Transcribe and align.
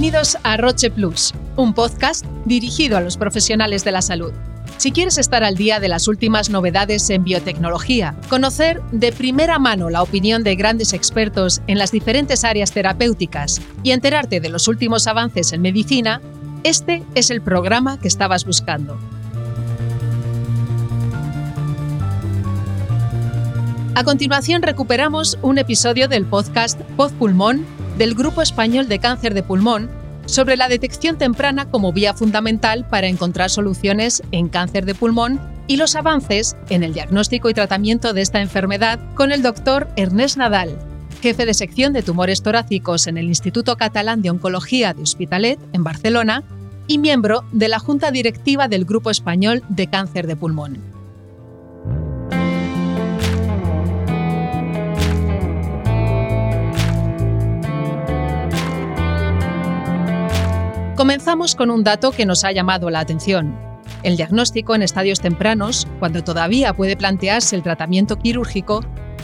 Bienvenidos 0.00 0.38
a 0.44 0.56
Roche 0.56 0.92
Plus, 0.92 1.34
un 1.56 1.74
podcast 1.74 2.24
dirigido 2.44 2.96
a 2.96 3.00
los 3.00 3.16
profesionales 3.16 3.82
de 3.82 3.90
la 3.90 4.00
salud. 4.00 4.32
Si 4.76 4.92
quieres 4.92 5.18
estar 5.18 5.42
al 5.42 5.56
día 5.56 5.80
de 5.80 5.88
las 5.88 6.06
últimas 6.06 6.50
novedades 6.50 7.10
en 7.10 7.24
biotecnología, 7.24 8.14
conocer 8.28 8.80
de 8.92 9.10
primera 9.10 9.58
mano 9.58 9.90
la 9.90 10.00
opinión 10.00 10.44
de 10.44 10.54
grandes 10.54 10.92
expertos 10.92 11.62
en 11.66 11.78
las 11.78 11.90
diferentes 11.90 12.44
áreas 12.44 12.70
terapéuticas 12.70 13.60
y 13.82 13.90
enterarte 13.90 14.38
de 14.38 14.48
los 14.50 14.68
últimos 14.68 15.08
avances 15.08 15.52
en 15.52 15.62
medicina, 15.62 16.20
este 16.62 17.02
es 17.16 17.30
el 17.32 17.42
programa 17.42 17.98
que 17.98 18.06
estabas 18.06 18.44
buscando. 18.44 18.96
A 23.96 24.04
continuación 24.04 24.62
recuperamos 24.62 25.38
un 25.42 25.58
episodio 25.58 26.06
del 26.06 26.24
podcast 26.24 26.80
Pod 26.96 27.10
Pulmón 27.14 27.66
del 27.98 28.14
Grupo 28.14 28.42
Español 28.42 28.88
de 28.88 29.00
Cáncer 29.00 29.34
de 29.34 29.42
Pulmón 29.42 29.90
sobre 30.24 30.56
la 30.56 30.68
detección 30.68 31.18
temprana 31.18 31.68
como 31.68 31.92
vía 31.92 32.14
fundamental 32.14 32.86
para 32.88 33.08
encontrar 33.08 33.50
soluciones 33.50 34.22
en 34.30 34.48
cáncer 34.48 34.84
de 34.84 34.94
pulmón 34.94 35.40
y 35.66 35.78
los 35.78 35.96
avances 35.96 36.56
en 36.68 36.82
el 36.82 36.92
diagnóstico 36.92 37.50
y 37.50 37.54
tratamiento 37.54 38.12
de 38.12 38.20
esta 38.20 38.40
enfermedad 38.40 39.00
con 39.14 39.32
el 39.32 39.42
doctor 39.42 39.88
Ernest 39.96 40.36
Nadal, 40.36 40.78
jefe 41.22 41.44
de 41.44 41.54
sección 41.54 41.92
de 41.92 42.02
tumores 42.02 42.42
torácicos 42.42 43.06
en 43.06 43.18
el 43.18 43.26
Instituto 43.26 43.76
Catalán 43.76 44.22
de 44.22 44.30
Oncología 44.30 44.94
de 44.94 45.02
Hospitalet, 45.02 45.58
en 45.72 45.82
Barcelona, 45.82 46.44
y 46.86 46.98
miembro 46.98 47.44
de 47.52 47.68
la 47.68 47.78
Junta 47.78 48.10
Directiva 48.10 48.68
del 48.68 48.84
Grupo 48.84 49.10
Español 49.10 49.62
de 49.68 49.88
Cáncer 49.88 50.26
de 50.26 50.36
Pulmón. 50.36 50.78
Comenzamos 60.98 61.54
con 61.54 61.70
un 61.70 61.84
dato 61.84 62.10
que 62.10 62.26
nos 62.26 62.42
ha 62.42 62.50
llamado 62.50 62.90
la 62.90 62.98
atención. 62.98 63.56
El 64.02 64.16
diagnóstico 64.16 64.74
en 64.74 64.82
estadios 64.82 65.20
tempranos, 65.20 65.86
cuando 66.00 66.24
todavía 66.24 66.74
puede 66.74 66.96
plantearse 66.96 67.54
el 67.54 67.62
tratamiento 67.62 68.16
quirúrgico, 68.16 68.80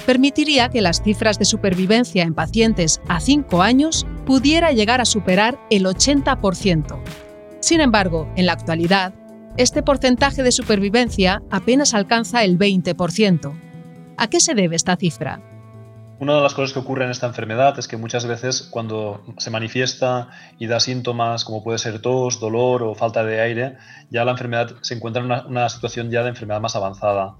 permitiría 0.06 0.69
que 0.69 0.80
las 0.80 1.02
cifras 1.02 1.36
de 1.41 1.45
supervivencia 1.45 2.22
en 2.22 2.33
pacientes 2.33 3.00
a 3.08 3.19
5 3.19 3.61
años 3.61 4.06
pudiera 4.25 4.70
llegar 4.70 5.00
a 5.00 5.05
superar 5.05 5.58
el 5.69 5.84
80%. 5.84 7.02
Sin 7.58 7.80
embargo, 7.80 8.30
en 8.36 8.47
la 8.47 8.52
actualidad, 8.52 9.12
este 9.56 9.83
porcentaje 9.83 10.45
de 10.45 10.52
supervivencia 10.52 11.42
apenas 11.50 11.92
alcanza 11.92 12.45
el 12.45 12.56
20%. 12.56 13.52
¿A 14.17 14.28
qué 14.28 14.39
se 14.39 14.55
debe 14.55 14.77
esta 14.77 14.95
cifra? 14.95 15.42
Una 16.20 16.36
de 16.36 16.42
las 16.42 16.54
cosas 16.54 16.72
que 16.72 16.78
ocurre 16.78 17.04
en 17.04 17.10
esta 17.10 17.26
enfermedad 17.26 17.76
es 17.78 17.88
que 17.88 17.96
muchas 17.96 18.24
veces 18.24 18.62
cuando 18.70 19.24
se 19.38 19.50
manifiesta 19.50 20.28
y 20.58 20.68
da 20.68 20.78
síntomas 20.78 21.44
como 21.44 21.64
puede 21.64 21.78
ser 21.78 22.00
tos, 22.00 22.38
dolor 22.38 22.84
o 22.84 22.94
falta 22.94 23.24
de 23.24 23.40
aire, 23.40 23.76
ya 24.10 24.24
la 24.24 24.30
enfermedad 24.30 24.76
se 24.82 24.94
encuentra 24.94 25.22
en 25.22 25.30
una, 25.48 25.68
situación 25.68 26.10
ya 26.10 26.22
de 26.22 26.28
enfermedad 26.28 26.60
más 26.60 26.76
avanzada. 26.76 27.34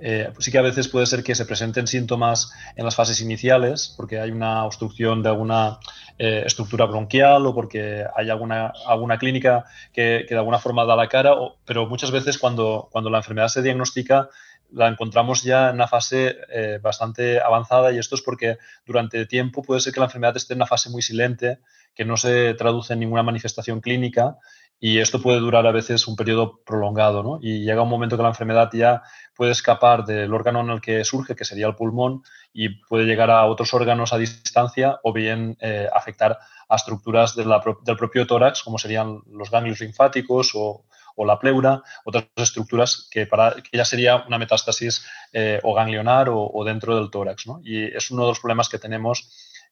Eh, 0.00 0.30
sí 0.38 0.52
que 0.52 0.58
a 0.58 0.62
veces 0.62 0.88
puede 0.88 1.06
ser 1.06 1.24
que 1.24 1.34
se 1.34 1.46
presenten 1.46 1.86
síntomas 1.86 2.52
en 2.76 2.84
las 2.84 2.94
fases 2.94 3.20
iniciales, 3.22 3.94
porque 3.96 4.20
hay 4.20 4.30
una 4.30 4.64
obstrucción 4.64 5.22
de 5.22 5.30
alguna 5.30 5.78
eh, 6.18 6.42
estructura 6.44 6.84
bronquial 6.84 7.46
o 7.46 7.54
porque 7.54 8.04
hay 8.14 8.28
alguna, 8.28 8.72
alguna 8.86 9.18
clínica 9.18 9.64
que, 9.92 10.26
que, 10.28 10.34
de 10.34 10.38
alguna 10.38 10.58
forma 10.58 10.84
da 10.84 10.94
la 10.94 11.08
cara, 11.08 11.34
pero 11.64 11.86
muchas 11.86 12.10
veces 12.10 12.38
cuando, 12.38 12.88
cuando 12.92 13.08
la 13.08 13.18
enfermedad 13.18 13.48
se 13.48 13.62
diagnostica 13.62 14.28
la 14.70 14.88
encontramos 14.88 15.42
ya 15.42 15.68
en 15.68 15.76
una 15.76 15.88
fase 15.88 16.36
eh, 16.50 16.78
bastante 16.82 17.40
avanzada 17.40 17.92
y 17.92 17.98
esto 17.98 18.14
es 18.14 18.22
porque 18.22 18.58
durante 18.86 19.26
tiempo 19.26 19.62
puede 19.62 19.80
ser 19.80 19.92
que 19.92 20.00
la 20.00 20.06
enfermedad 20.06 20.36
esté 20.36 20.54
en 20.54 20.58
una 20.58 20.66
fase 20.66 20.90
muy 20.90 21.02
silente, 21.02 21.58
que 21.94 22.04
no 22.04 22.16
se 22.16 22.54
traduce 22.54 22.92
en 22.92 23.00
ninguna 23.00 23.22
manifestación 23.22 23.80
clínica 23.80 24.36
y 24.80 24.98
esto 24.98 25.20
puede 25.20 25.40
durar 25.40 25.66
a 25.66 25.72
veces 25.72 26.06
un 26.06 26.14
periodo 26.14 26.60
prolongado 26.64 27.22
¿no? 27.22 27.38
y 27.42 27.64
llega 27.64 27.82
un 27.82 27.88
momento 27.88 28.16
que 28.16 28.22
la 28.22 28.28
enfermedad 28.28 28.70
ya 28.72 29.02
puede 29.34 29.52
escapar 29.52 30.04
del 30.04 30.32
órgano 30.32 30.60
en 30.60 30.70
el 30.70 30.80
que 30.80 31.04
surge, 31.04 31.34
que 31.34 31.44
sería 31.44 31.66
el 31.66 31.74
pulmón, 31.74 32.22
y 32.52 32.68
puede 32.68 33.04
llegar 33.04 33.30
a 33.30 33.46
otros 33.46 33.74
órganos 33.74 34.12
a 34.12 34.18
distancia 34.18 35.00
o 35.02 35.12
bien 35.12 35.56
eh, 35.60 35.88
afectar 35.92 36.38
a 36.68 36.76
estructuras 36.76 37.34
del 37.34 37.48
propio 37.96 38.26
tórax, 38.26 38.62
como 38.62 38.78
serían 38.78 39.20
los 39.30 39.50
ganglios 39.50 39.80
linfáticos 39.80 40.52
o, 40.54 40.84
o 41.18 41.24
la 41.24 41.38
pleura, 41.38 41.82
otras 42.04 42.26
estructuras 42.36 43.08
que, 43.10 43.26
para, 43.26 43.56
que 43.56 43.76
ya 43.76 43.84
sería 43.84 44.24
una 44.28 44.38
metástasis 44.38 45.04
eh, 45.32 45.58
o 45.64 45.74
ganglionar 45.74 46.28
o, 46.30 46.64
dentro 46.64 46.94
del 46.94 47.10
tórax. 47.10 47.44
Y 47.64 47.84
es 47.84 48.10
uno 48.12 48.22
de 48.22 48.28
los 48.28 48.40
problemas 48.40 48.68
que 48.68 48.78
tenemos. 48.78 49.28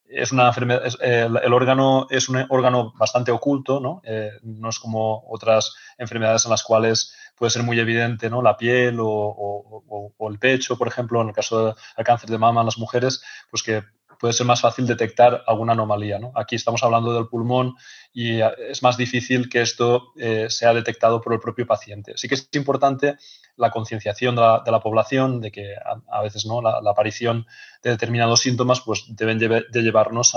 Es 0.08 0.32
una 0.32 0.48
enfermedad, 0.48 0.82
el, 1.00 1.52
órgano 1.52 2.08
es 2.10 2.28
un 2.28 2.44
órgano 2.48 2.92
bastante 2.96 3.30
oculto, 3.30 3.80
¿no? 3.80 4.02
Eh, 4.04 4.30
no 4.42 4.68
es 4.68 4.78
como 4.78 5.24
otras 5.28 5.74
enfermedades 5.98 6.44
en 6.44 6.50
las 6.50 6.64
cuales 6.64 7.14
puede 7.36 7.50
ser 7.50 7.62
muy 7.62 7.78
evidente 7.78 8.30
¿no? 8.30 8.42
la 8.42 8.56
piel 8.56 8.98
o, 9.00 9.04
o, 9.08 10.30
el 10.30 10.38
pecho, 10.38 10.78
por 10.78 10.88
ejemplo, 10.88 11.20
en 11.20 11.28
el 11.28 11.34
caso 11.34 11.66
del 11.66 12.04
cáncer 12.04 12.30
de 12.30 12.38
mama 12.38 12.62
en 12.62 12.66
las 12.66 12.78
mujeres, 12.78 13.22
pues 13.50 13.62
que 13.62 13.84
puede 14.18 14.32
ser 14.32 14.46
más 14.46 14.60
fácil 14.60 14.86
detectar 14.86 15.44
alguna 15.46 15.72
anomalía. 15.72 16.18
¿no? 16.18 16.32
Aquí 16.34 16.56
estamos 16.56 16.82
hablando 16.82 17.12
del 17.14 17.28
pulmón 17.28 17.74
y 18.12 18.40
eh, 18.40 18.50
es 18.70 18.82
más 18.82 18.96
difícil 18.96 19.48
que 19.48 19.62
esto 19.62 20.12
eh, 20.16 20.46
sea 20.48 20.74
detectado 20.74 21.20
por 21.20 21.32
el 21.32 21.40
propio 21.40 21.66
paciente. 21.66 22.12
Sí 22.16 22.28
que 22.28 22.34
es 22.34 22.48
importante 22.52 23.16
la 23.56 23.70
concienciación 23.70 24.36
de 24.36 24.70
la, 24.70 24.80
población 24.80 25.40
de 25.40 25.50
que 25.50 25.74
a, 26.10 26.22
veces 26.22 26.44
¿no? 26.44 26.60
La, 26.60 26.78
aparición 26.90 27.46
de 27.82 27.90
determinados 27.90 28.40
síntomas 28.40 28.82
pues, 28.82 29.04
deben 29.08 29.38
de 29.38 29.82
llevarnos 29.82 30.34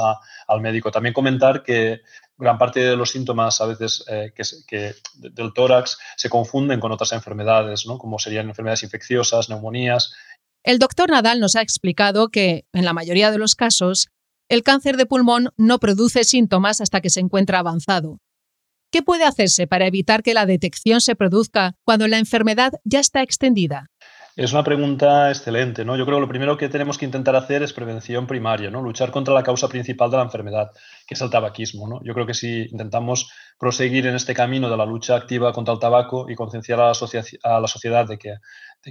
al 0.47 0.61
médico. 0.61 0.89
También 0.89 1.13
comentar 1.13 1.61
que 1.63 2.01
gran 2.39 2.57
parte 2.57 2.79
de 2.79 2.95
los 2.95 3.11
síntomas 3.11 3.59
a 3.59 3.65
veces 3.65 4.05
eh, 4.07 4.31
que, 4.33 4.95
del 5.13 5.53
tórax 5.53 5.99
se 6.15 6.29
confunden 6.29 6.79
con 6.79 6.91
otras 6.91 7.11
enfermedades, 7.11 7.85
¿no? 7.85 7.97
como 7.97 8.17
serían 8.17 8.47
enfermedades 8.47 8.83
infecciosas, 8.83 9.49
neumonías, 9.49 10.13
el 10.63 10.79
doctor 10.79 11.09
Nadal 11.09 11.39
nos 11.39 11.55
ha 11.55 11.61
explicado 11.61 12.29
que, 12.29 12.65
en 12.73 12.85
la 12.85 12.93
mayoría 12.93 13.31
de 13.31 13.37
los 13.37 13.55
casos, 13.55 14.09
el 14.49 14.63
cáncer 14.63 14.97
de 14.97 15.05
pulmón 15.05 15.49
no 15.57 15.79
produce 15.79 16.23
síntomas 16.23 16.81
hasta 16.81 17.01
que 17.01 17.09
se 17.09 17.19
encuentra 17.19 17.59
avanzado. 17.59 18.19
¿Qué 18.91 19.03
puede 19.03 19.23
hacerse 19.23 19.67
para 19.67 19.85
evitar 19.85 20.23
que 20.23 20.33
la 20.33 20.47
detección 20.47 20.99
se 21.01 21.15
produzca 21.15 21.75
cuando 21.85 22.07
la 22.07 22.17
enfermedad 22.17 22.73
ya 22.83 22.99
está 22.99 23.21
extendida? 23.21 23.87
Es 24.39 24.53
una 24.53 24.63
pregunta 24.63 25.27
excelente, 25.27 25.83
¿no? 25.83 25.97
Yo 25.97 26.05
creo 26.05 26.15
que 26.15 26.21
lo 26.21 26.29
primero 26.29 26.55
que 26.55 26.69
tenemos 26.69 26.97
que 26.97 27.03
intentar 27.03 27.35
hacer 27.35 27.61
es 27.61 27.73
prevención 27.73 28.25
primaria, 28.25 28.71
¿no? 28.71 28.81
Luchar 28.81 29.11
contra 29.11 29.33
la 29.33 29.43
causa 29.43 29.67
principal 29.67 30.09
de 30.09 30.15
la 30.15 30.23
enfermedad, 30.23 30.71
que 31.05 31.15
es 31.15 31.19
el 31.19 31.29
tabaquismo, 31.29 31.89
¿no? 31.89 32.01
Yo 32.05 32.13
creo 32.13 32.25
que 32.25 32.33
si 32.33 32.61
intentamos 32.71 33.29
proseguir 33.59 34.07
en 34.07 34.15
este 34.15 34.33
camino 34.33 34.69
de 34.69 34.77
la 34.77 34.85
lucha 34.85 35.17
activa 35.17 35.51
contra 35.51 35.73
el 35.73 35.79
tabaco 35.81 36.29
y 36.29 36.35
concienciar 36.35 36.79
a, 36.79 36.87
la 36.87 37.67
sociedad 37.67 38.07
de 38.07 38.17
que, 38.17 38.35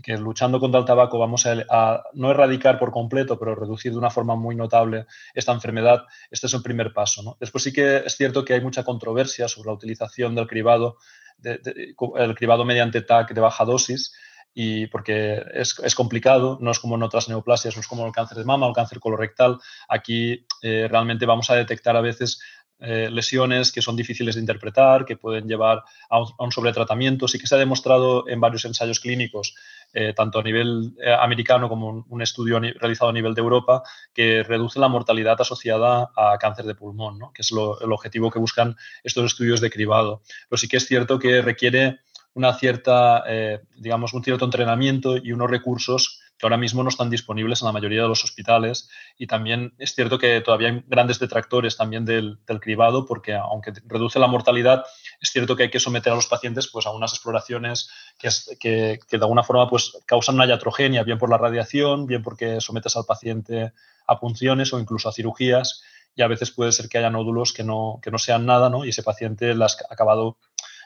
que, 0.03 0.19
luchando 0.19 0.60
contra 0.60 0.81
el 0.81 0.84
tabaco 0.84 1.19
vamos 1.19 1.47
a, 1.47 2.03
no 2.12 2.30
erradicar 2.30 2.78
por 2.78 2.92
completo, 2.92 3.38
pero 3.38 3.54
reducir 3.54 3.92
de 3.92 3.98
una 3.98 4.10
forma 4.10 4.36
muy 4.36 4.54
notable 4.54 5.06
esta 5.32 5.53
enfermedad, 5.53 6.04
este 6.30 6.47
es 6.47 6.53
el 6.53 6.62
primer 6.62 6.92
paso, 6.92 7.22
¿no? 7.22 7.38
Después 7.41 7.65
sí 7.65 7.72
que 7.72 8.03
es 8.04 8.15
cierto 8.19 8.44
que 8.44 8.53
hay 8.53 8.60
mucha 8.60 8.84
controversia 8.84 9.48
sobre 9.48 9.69
la 9.69 9.76
utilización 9.76 10.34
del 10.34 10.47
cribado, 10.47 10.98
el 11.42 12.34
cribado 12.34 12.66
mediante 12.66 13.00
TAC 13.00 13.32
de 13.32 13.41
baja 13.41 13.65
dosis, 13.65 14.12
y 14.60 14.88
porque 14.88 15.41
es, 15.54 15.78
es, 15.84 15.94
complicado, 15.94 16.58
no 16.60 16.72
es 16.72 16.80
como 16.80 16.96
en 16.96 17.04
otras 17.04 17.28
neoplasias, 17.28 17.76
no 17.76 17.80
es 17.80 17.86
como 17.86 18.04
el 18.04 18.10
cáncer 18.10 18.38
de 18.38 18.44
mama 18.44 18.66
o 18.66 18.70
el 18.70 18.74
cáncer 18.74 18.98
colorectal. 18.98 19.60
Aquí 19.88 20.44
eh, 20.62 20.88
realmente 20.91 21.26
vamos 21.26 21.48
a 21.50 21.54
detectar 21.54 21.96
a 21.96 22.00
veces 22.00 22.41
eh, 22.80 23.08
lesiones 23.08 23.70
que 23.70 23.82
son 23.82 23.94
difíciles 23.94 24.34
de 24.34 24.41
interpretar, 24.41 25.04
que 25.04 25.16
pueden 25.16 25.47
llevar 25.47 25.84
a 26.10 26.18
un, 26.41 26.50
sobretratamiento. 26.50 27.28
Sí 27.28 27.38
que 27.38 27.47
se 27.47 27.54
ha 27.54 27.59
demostrado 27.59 28.28
en 28.28 28.41
varios 28.41 28.65
ensayos 28.65 28.98
clínicos, 28.98 29.54
eh, 29.92 30.12
tanto 30.12 30.41
a 30.41 30.42
nivel 30.42 30.92
americano 31.21 31.68
como 31.68 32.04
un, 32.09 32.22
estudio 32.22 32.59
realizado 32.59 33.10
a 33.10 33.15
nivel 33.15 33.34
de 33.34 33.42
Europa, 33.42 33.84
que 34.12 34.42
reduce 34.42 34.80
la 34.80 34.88
mortalidad 34.88 35.41
asociada 35.41 36.10
a 36.16 36.36
cáncer 36.41 36.65
de 36.65 36.74
pulmón, 36.74 37.16
¿no? 37.16 37.33
que 37.33 37.42
es 37.42 37.53
el 37.53 37.92
objetivo 37.92 38.28
que 38.33 38.41
buscan 38.41 38.74
estos 39.04 39.24
estudios 39.27 39.60
de 39.60 39.71
cribado. 39.71 40.22
Pero 40.48 40.59
sí 40.59 40.66
que 40.66 40.78
es 40.78 40.86
cierto 40.88 41.21
que 41.21 41.42
requiere 41.42 42.00
una 42.38 42.54
cierta, 42.54 43.24
eh, 43.26 43.62
digamos, 43.76 44.14
un 44.14 44.22
cierto 44.22 44.44
entrenamiento 44.44 45.16
y 45.16 45.32
unos 45.32 45.50
recursos 45.50 46.20
que 46.38 46.46
ahora 46.46 46.56
mismo 46.56 46.84
no 46.84 46.88
están 46.88 47.10
disponibles 47.10 47.60
en 47.60 47.66
la 47.66 47.72
mayoría 47.72 48.02
de 48.02 48.08
los 48.08 48.22
hospitales. 48.22 48.88
Y 49.18 49.26
también 49.26 49.74
es 49.76 49.92
cierto 49.92 50.20
que 50.20 50.40
todavía 50.40 50.68
hay 50.68 50.84
grandes 50.86 51.18
detractores 51.18 51.76
también 51.76 52.04
del, 52.04 52.38
cribado, 52.60 53.06
porque 53.06 53.34
aunque 53.34 53.72
reduce 53.86 54.20
la 54.20 54.28
mortalidad, 54.28 54.84
es 55.20 55.30
cierto 55.30 55.56
que 55.56 55.64
hay 55.64 55.70
que 55.70 55.80
someter 55.80 56.12
a 56.12 56.16
los 56.16 56.28
pacientes 56.28 56.68
pues, 56.68 56.86
a 56.86 56.92
unas 56.92 57.12
exploraciones 57.12 57.90
que, 58.20 58.28
que, 58.60 59.00
que 59.08 59.18
de 59.18 59.24
alguna 59.24 59.42
forma 59.42 59.68
pues, 59.68 59.98
causan 60.06 60.36
una 60.36 60.46
iatrogenia, 60.46 61.02
bien 61.02 61.18
por 61.18 61.28
la 61.28 61.38
radiación, 61.38 62.06
bien 62.06 62.22
porque 62.22 62.60
sometes 62.60 62.96
al 62.96 63.04
paciente 63.04 63.72
a 64.06 64.20
punciones 64.20 64.72
o 64.72 64.78
incluso 64.78 65.08
a 65.08 65.12
cirugías. 65.12 65.82
Y 66.14 66.22
a 66.22 66.28
veces 66.28 66.52
puede 66.52 66.70
ser 66.70 66.88
que 66.88 66.98
haya 66.98 67.10
nódulos 67.10 67.52
que 67.52 67.64
no, 67.64 67.98
que 68.00 68.12
no 68.12 68.18
sean 68.18 68.46
nada, 68.46 68.70
¿no? 68.70 68.84
Y 68.84 68.90
ese 68.90 69.02
paciente 69.02 69.56
las 69.56 69.76
ha 69.82 69.92
acabado 69.92 70.36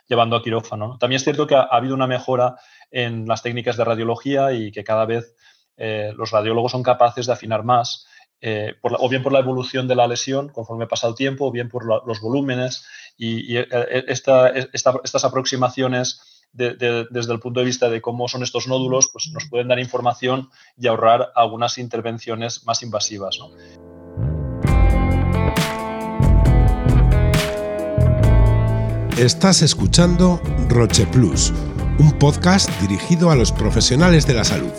llevando 0.09 0.37
a 0.37 0.43
quirófano. 0.43 0.99
También 0.99 1.17
es 1.17 1.25
cierto 1.25 1.47
que 1.47 1.55
ha, 1.55 1.63
habido 1.63 1.95
una 1.95 2.07
mejora 2.07 2.57
en 2.91 3.27
las 3.27 3.43
técnicas 3.43 3.77
de 3.77 3.85
radiología 3.85 4.53
y 4.53 4.71
que 4.73 4.85
cada 4.85 5.07
vez 5.07 5.35
eh, 5.77 6.13
los 6.17 6.31
radiólogos 6.31 6.73
son 6.73 6.83
capaces 6.83 7.27
de 7.27 7.33
afinar 7.33 7.65
más 7.65 8.07
eh, 8.45 8.75
o 8.83 9.09
bien 9.09 9.23
por 9.23 9.33
la 9.33 9.39
evolución 9.39 9.87
de 9.87 9.95
la 9.95 10.09
lesión 10.09 10.49
conforme 10.49 10.89
pasa 10.89 11.07
el 11.07 11.15
tiempo, 11.15 11.47
o 11.47 11.53
bien 11.53 11.69
por 11.69 11.87
los 11.87 12.21
volúmenes. 12.21 12.85
Y, 13.17 13.57
estas 13.57 15.25
aproximaciones 15.25 16.21
desde 16.53 17.33
el 17.33 17.41
punto 17.41 17.61
de 17.61 17.67
vista 17.67 17.89
de 17.89 18.03
cómo 18.03 18.29
son 18.29 18.43
estos 18.43 18.67
nódulos, 18.67 19.09
pues 19.13 19.31
nos 19.33 19.49
pueden 19.49 19.69
dar 19.69 19.79
información 19.79 20.51
y 20.77 20.89
ahorrar 20.89 21.33
algunas 21.35 21.79
intervenciones 21.79 22.67
más 22.67 22.83
invasivas. 22.83 23.39
Estás 29.23 29.63
escuchando 29.63 30.43
Roche 30.69 31.07
Plus, 31.07 31.53
un 32.01 32.11
podcast 32.19 32.69
dirigido 32.81 33.31
a 33.31 33.37
los 33.37 33.53
profesionales 33.53 34.27
de 34.27 34.35
la 34.35 34.43
salud. 34.43 34.73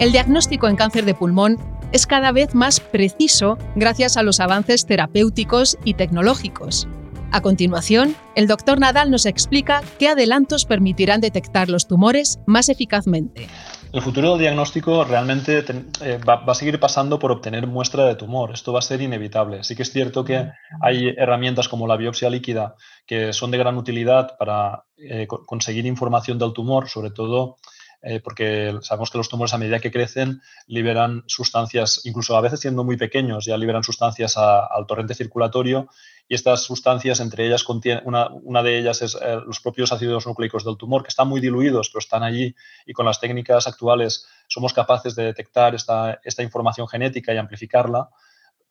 El 0.00 0.10
diagnóstico 0.10 0.66
en 0.66 0.74
cáncer 0.74 1.04
de 1.04 1.14
pulmón 1.14 1.56
es 1.92 2.08
cada 2.08 2.32
vez 2.32 2.52
más 2.52 2.80
preciso 2.80 3.58
gracias 3.76 4.16
a 4.16 4.24
los 4.24 4.40
avances 4.40 4.86
terapéuticos 4.86 5.78
y 5.84 5.94
tecnológicos. 5.94 6.88
A 7.30 7.40
continuación, 7.40 8.16
el 8.34 8.48
doctor 8.48 8.80
Nadal 8.80 9.12
nos 9.12 9.26
explica 9.26 9.84
qué 10.00 10.08
adelantos 10.08 10.64
permitirán 10.64 11.20
detectar 11.20 11.68
los 11.68 11.86
tumores 11.86 12.40
más 12.44 12.68
eficazmente. 12.68 13.46
El 13.94 14.02
futuro 14.02 14.30
del 14.30 14.40
diagnóstico 14.40 15.04
realmente 15.04 15.64
eh, 16.00 16.18
va, 16.28 16.42
a 16.44 16.54
seguir 16.56 16.80
pasando 16.80 17.20
por 17.20 17.30
obtener 17.30 17.68
muestra 17.68 18.04
de 18.06 18.16
tumor. 18.16 18.50
Esto 18.52 18.72
va 18.72 18.80
a 18.80 18.82
ser 18.82 19.00
inevitable. 19.00 19.62
Sí 19.62 19.76
que 19.76 19.84
es 19.84 19.92
cierto 19.92 20.24
que 20.24 20.50
hay 20.80 21.14
herramientas 21.16 21.68
como 21.68 21.86
la 21.86 21.96
biopsia 21.96 22.28
líquida 22.28 22.74
que 23.06 23.32
son 23.32 23.52
de 23.52 23.58
gran 23.58 23.76
utilidad 23.76 24.36
para 24.36 24.82
eh, 24.96 25.28
conseguir 25.28 25.86
información 25.86 26.40
del 26.40 26.52
tumor, 26.52 26.88
sobre 26.88 27.12
todo 27.12 27.58
eh, 28.06 28.20
porque 28.20 28.76
sabemos 28.82 29.10
que 29.10 29.16
los 29.16 29.30
tumores 29.30 29.54
a 29.54 29.58
medida 29.58 29.80
que 29.80 29.90
crecen 29.90 30.42
liberan 30.66 31.24
sustancias, 31.26 32.02
incluso 32.04 32.36
a 32.36 32.42
veces 32.42 32.60
siendo 32.60 32.84
muy 32.84 32.98
pequeños, 32.98 33.46
ya 33.46 33.56
liberan 33.56 33.82
sustancias 33.82 34.36
al 34.36 34.86
torrente 34.86 35.14
circulatorio 35.14 35.88
y 36.28 36.34
estas 36.34 36.62
sustancias, 36.62 37.20
entre 37.20 37.46
ellas, 37.46 37.64
una, 38.04 38.28
una 38.28 38.62
de 38.62 38.78
ellas 38.78 39.00
es 39.00 39.14
eh, 39.14 39.38
los 39.46 39.60
propios 39.60 39.90
ácidos 39.90 40.26
nucleicos 40.26 40.64
del 40.64 40.76
tumor, 40.76 41.02
que 41.02 41.08
están 41.08 41.28
muy 41.28 41.40
diluidos, 41.40 41.88
pero 41.88 42.00
están 42.00 42.22
allí 42.22 42.54
y 42.84 42.92
con 42.92 43.06
las 43.06 43.20
técnicas 43.20 43.66
actuales 43.66 44.26
somos 44.48 44.74
capaces 44.74 45.14
de 45.14 45.24
detectar 45.24 45.74
esta, 45.74 46.20
esta 46.24 46.42
información 46.42 46.86
genética 46.86 47.32
y 47.32 47.38
amplificarla. 47.38 48.10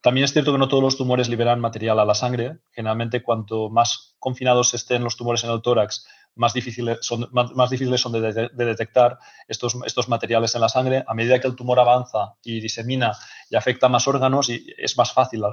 También 0.03 0.25
es 0.25 0.33
cierto 0.33 0.51
que 0.51 0.57
no 0.57 0.67
todos 0.67 0.83
los 0.83 0.97
tumores 0.97 1.29
liberan 1.29 1.61
material 1.61 1.97
a 1.97 2.05
la 2.05 2.13
sangre. 2.13 2.57
Generalmente, 2.71 3.23
cuanto 3.23 3.69
más 3.69 4.15
confinados 4.19 4.73
estén 4.73 5.01
los 5.03 5.15
tumores 5.15 5.45
en 5.45 5.49
el 5.49 5.61
tórax, 5.61 6.05
más 6.35 6.53
difíciles 6.53 6.97
son, 7.01 7.27
más, 7.31 7.69
difíciles 7.69 8.01
son 8.01 8.11
de, 8.13 8.49
detectar 8.53 9.19
estos, 9.47 9.77
estos 9.85 10.09
materiales 10.09 10.55
en 10.55 10.61
la 10.61 10.69
sangre. 10.69 11.03
A 11.07 11.13
medida 11.13 11.39
que 11.39 11.47
el 11.47 11.55
tumor 11.55 11.79
avanza 11.79 12.35
y 12.43 12.59
disemina 12.59 13.13
y 13.49 13.55
afecta 13.55 13.89
más 13.89 14.07
órganos, 14.07 14.49
y 14.49 14.65
es 14.77 14.97
más 14.97 15.13
fácil 15.13 15.43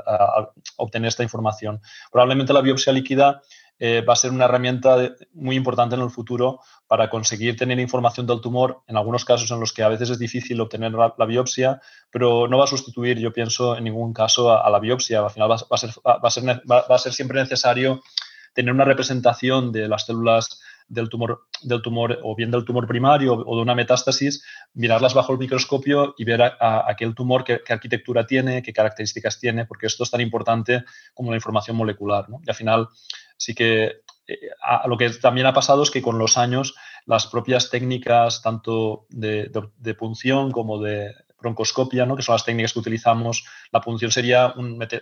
obtener 0.77 1.09
esta 1.09 1.23
información. 1.23 1.81
Probablemente 2.11 2.53
la 2.53 2.63
biopsia 2.63 2.93
líquida 2.93 3.43
eh, 3.83 4.03
va 4.03 4.13
a 4.13 4.17
ser 4.17 4.31
una 4.31 4.45
herramienta 4.45 4.97
muy 5.33 5.57
importante 5.57 5.95
en 5.95 6.03
el 6.03 6.11
futuro 6.11 6.61
para 6.87 7.09
conseguir 7.09 7.57
tener 7.57 7.79
información 7.79 8.27
del 8.27 8.43
tumor, 8.43 8.83
en 8.87 8.99
algunos 8.99 9.25
casos 9.25 9.51
en 9.51 9.59
los 9.59 9.73
que 9.73 9.83
a 9.83 9.89
veces 9.89 10.11
es 10.11 10.19
difícil 10.19 10.61
obtener 10.61 10.93
la, 10.93 11.27
biopsia, 11.27 11.81
pero 12.11 12.47
no 12.47 12.59
va 12.59 12.65
a 12.65 12.67
sustituir, 12.67 13.19
yo 13.19 13.33
pienso, 13.33 13.77
en 13.79 13.85
ningún 13.85 14.13
caso 14.13 14.53
a, 14.53 14.69
la 14.69 14.79
biopsia. 14.79 15.21
Al 15.21 15.31
final 15.31 15.51
va, 15.51 15.55
a 15.55 15.79
ser, 15.79 15.91
va, 16.07 16.21
a 16.23 16.31
ser, 16.31 16.45
va 16.71 16.95
a 16.95 16.99
ser 16.99 17.13
siempre 17.15 17.41
necesario 17.41 18.03
tener 18.53 18.73
una 18.73 18.85
representación 18.85 19.73
de 19.73 19.89
las 19.89 20.07
células 20.07 20.61
del 20.89 21.09
tumor, 21.09 21.47
del 21.63 21.83
tumor 21.83 22.19
o 22.23 22.35
bien 22.35 22.51
del 22.51 22.65
tumor 22.65 22.87
primario 22.87 23.35
o 23.35 23.57
de 23.57 23.63
una 23.63 23.77
metástasis, 23.77 24.45
mirarlas 24.75 25.15
bajo 25.15 25.33
el 25.33 25.39
microscopio 25.39 26.15
y 26.19 26.25
ver 26.25 26.43
a, 26.43 26.85
aquel 26.91 27.15
tumor 27.15 27.45
qué, 27.45 27.61
arquitectura 27.69 28.27
tiene, 28.27 28.63
qué 28.63 28.73
características 28.73 29.39
tiene, 29.39 29.67
porque 29.67 29.87
esto 29.87 30.03
es 30.03 30.11
tan 30.11 30.21
importante 30.21 30.85
como 31.15 31.31
la 31.31 31.37
información 31.37 31.77
molecular. 31.77 32.27
Y 32.45 32.51
al 32.51 32.57
final 32.57 32.89
sí 33.37 33.55
que 33.55 34.03
eh, 34.27 34.39
lo 34.87 34.99
que 34.99 35.11
también 35.11 35.47
ha 35.47 35.55
pasado 35.55 35.85
es 35.85 35.91
que 35.91 36.03
con 36.03 36.19
los 36.19 36.37
años 36.37 36.75
las 37.07 37.27
propias 37.27 37.71
técnicas 37.71 38.43
tanto 38.43 39.07
de, 39.11 39.51
punción 39.99 40.51
como 40.51 40.81
de 40.81 41.15
broncoscopia, 41.41 42.05
¿no? 42.05 42.17
que 42.17 42.23
son 42.23 42.35
las 42.35 42.45
técnicas 42.45 42.73
que 42.73 42.81
utilizamos. 42.81 43.45
La 43.73 43.81
punción 43.81 44.11
sería 44.11 44.55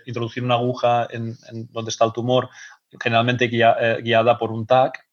introducir 0.05 0.43
una 0.43 0.55
aguja 0.55 1.07
en, 1.11 1.37
donde 1.71 1.89
está 1.91 2.05
el 2.05 2.13
tumor, 2.13 2.49
generalmente 2.99 3.49
eh, 3.51 3.97
guiada 4.01 4.37
por 4.37 4.51
un 4.51 4.65
TAC, 4.65 5.05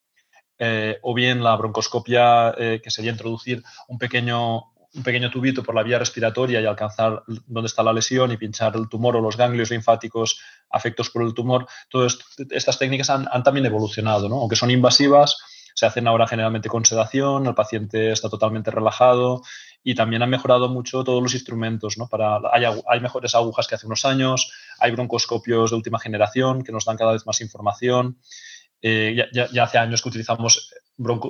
eh, 0.58 0.98
o 1.02 1.12
bien 1.14 1.42
la 1.42 1.56
broncoscopia, 1.56 2.54
eh, 2.56 2.80
que 2.82 2.90
sería 2.90 3.10
introducir 3.10 3.62
un 3.88 3.98
pequeño, 3.98 4.72
un 4.94 5.02
pequeño 5.04 5.30
tubito 5.30 5.62
por 5.62 5.74
la 5.74 5.82
vía 5.82 5.98
respiratoria 5.98 6.60
y 6.60 6.66
alcanzar 6.66 7.22
donde 7.46 7.66
está 7.66 7.82
la 7.82 7.92
lesión 7.92 8.32
y 8.32 8.38
pinchar 8.38 8.74
el 8.76 8.88
tumor 8.88 9.16
o 9.16 9.20
los 9.20 9.36
ganglios 9.36 9.70
linfáticos 9.70 10.40
afectos 10.70 11.10
por 11.10 11.22
el 11.22 11.34
tumor. 11.34 11.66
Todas 11.90 12.18
estas 12.50 12.78
técnicas 12.78 13.10
han, 13.10 13.42
también 13.42 13.66
evolucionado, 13.66 14.28
¿no? 14.28 14.36
aunque 14.36 14.56
son 14.56 14.70
invasivas. 14.70 15.36
Se 15.76 15.84
hacen 15.84 16.08
ahora 16.08 16.26
generalmente 16.26 16.70
con 16.70 16.86
sedación, 16.86 17.46
el 17.46 17.54
paciente 17.54 18.10
está 18.10 18.30
totalmente 18.30 18.70
relajado 18.70 19.42
y 19.84 19.94
también 19.94 20.22
han 20.22 20.30
mejorado 20.30 20.70
mucho 20.70 21.04
todos 21.04 21.22
los 21.22 21.34
instrumentos. 21.34 21.98
¿no? 21.98 22.08
Para, 22.08 22.40
hay, 22.50 22.64
hay, 22.88 23.00
mejores 23.00 23.34
agujas 23.34 23.68
que 23.68 23.74
hace 23.74 23.86
unos 23.86 24.06
años, 24.06 24.50
hay 24.78 24.92
broncoscopios 24.92 25.70
de 25.70 25.76
última 25.76 25.98
generación 25.98 26.64
que 26.64 26.72
nos 26.72 26.86
dan 26.86 26.96
cada 26.96 27.12
vez 27.12 27.26
más 27.26 27.42
información. 27.42 28.18
Eh, 28.80 29.28
ya, 29.32 29.62
hace 29.62 29.76
años 29.76 30.00
que 30.00 30.08
utilizamos 30.08 30.72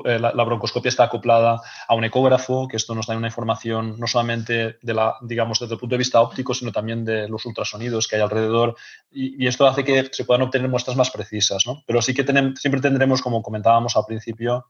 eh, 0.04 0.18
la, 0.20 0.44
broncoscopia 0.44 0.88
está 0.88 1.04
acoplada 1.04 1.60
a 1.88 1.94
un 1.94 2.04
ecógrafo, 2.04 2.68
que 2.68 2.76
esto 2.76 2.94
nos 2.94 3.06
da 3.06 3.16
una 3.16 3.26
información 3.26 3.98
no 3.98 4.06
solamente 4.06 4.78
de 4.80 4.94
la, 4.94 5.16
digamos, 5.22 5.58
desde 5.58 5.74
el 5.74 5.80
punto 5.80 5.94
de 5.94 5.98
vista 5.98 6.20
óptico, 6.20 6.54
sino 6.54 6.70
también 6.70 7.04
de 7.04 7.28
los 7.28 7.44
ultrasonidos 7.46 8.06
que 8.06 8.16
hay 8.16 8.22
alrededor. 8.22 8.76
Y, 9.10 9.46
esto 9.46 9.66
hace 9.66 9.84
que 9.84 10.08
se 10.12 10.24
puedan 10.24 10.42
obtener 10.42 10.68
muestras 10.68 10.96
más 10.96 11.10
precisas, 11.10 11.66
¿no? 11.66 11.82
Pero 11.86 12.00
sí 12.00 12.14
que 12.14 12.24
tenemos, 12.24 12.60
siempre 12.60 12.80
tendremos, 12.80 13.22
como 13.22 13.42
comentábamos 13.42 13.96
al 13.96 14.04
principio, 14.06 14.66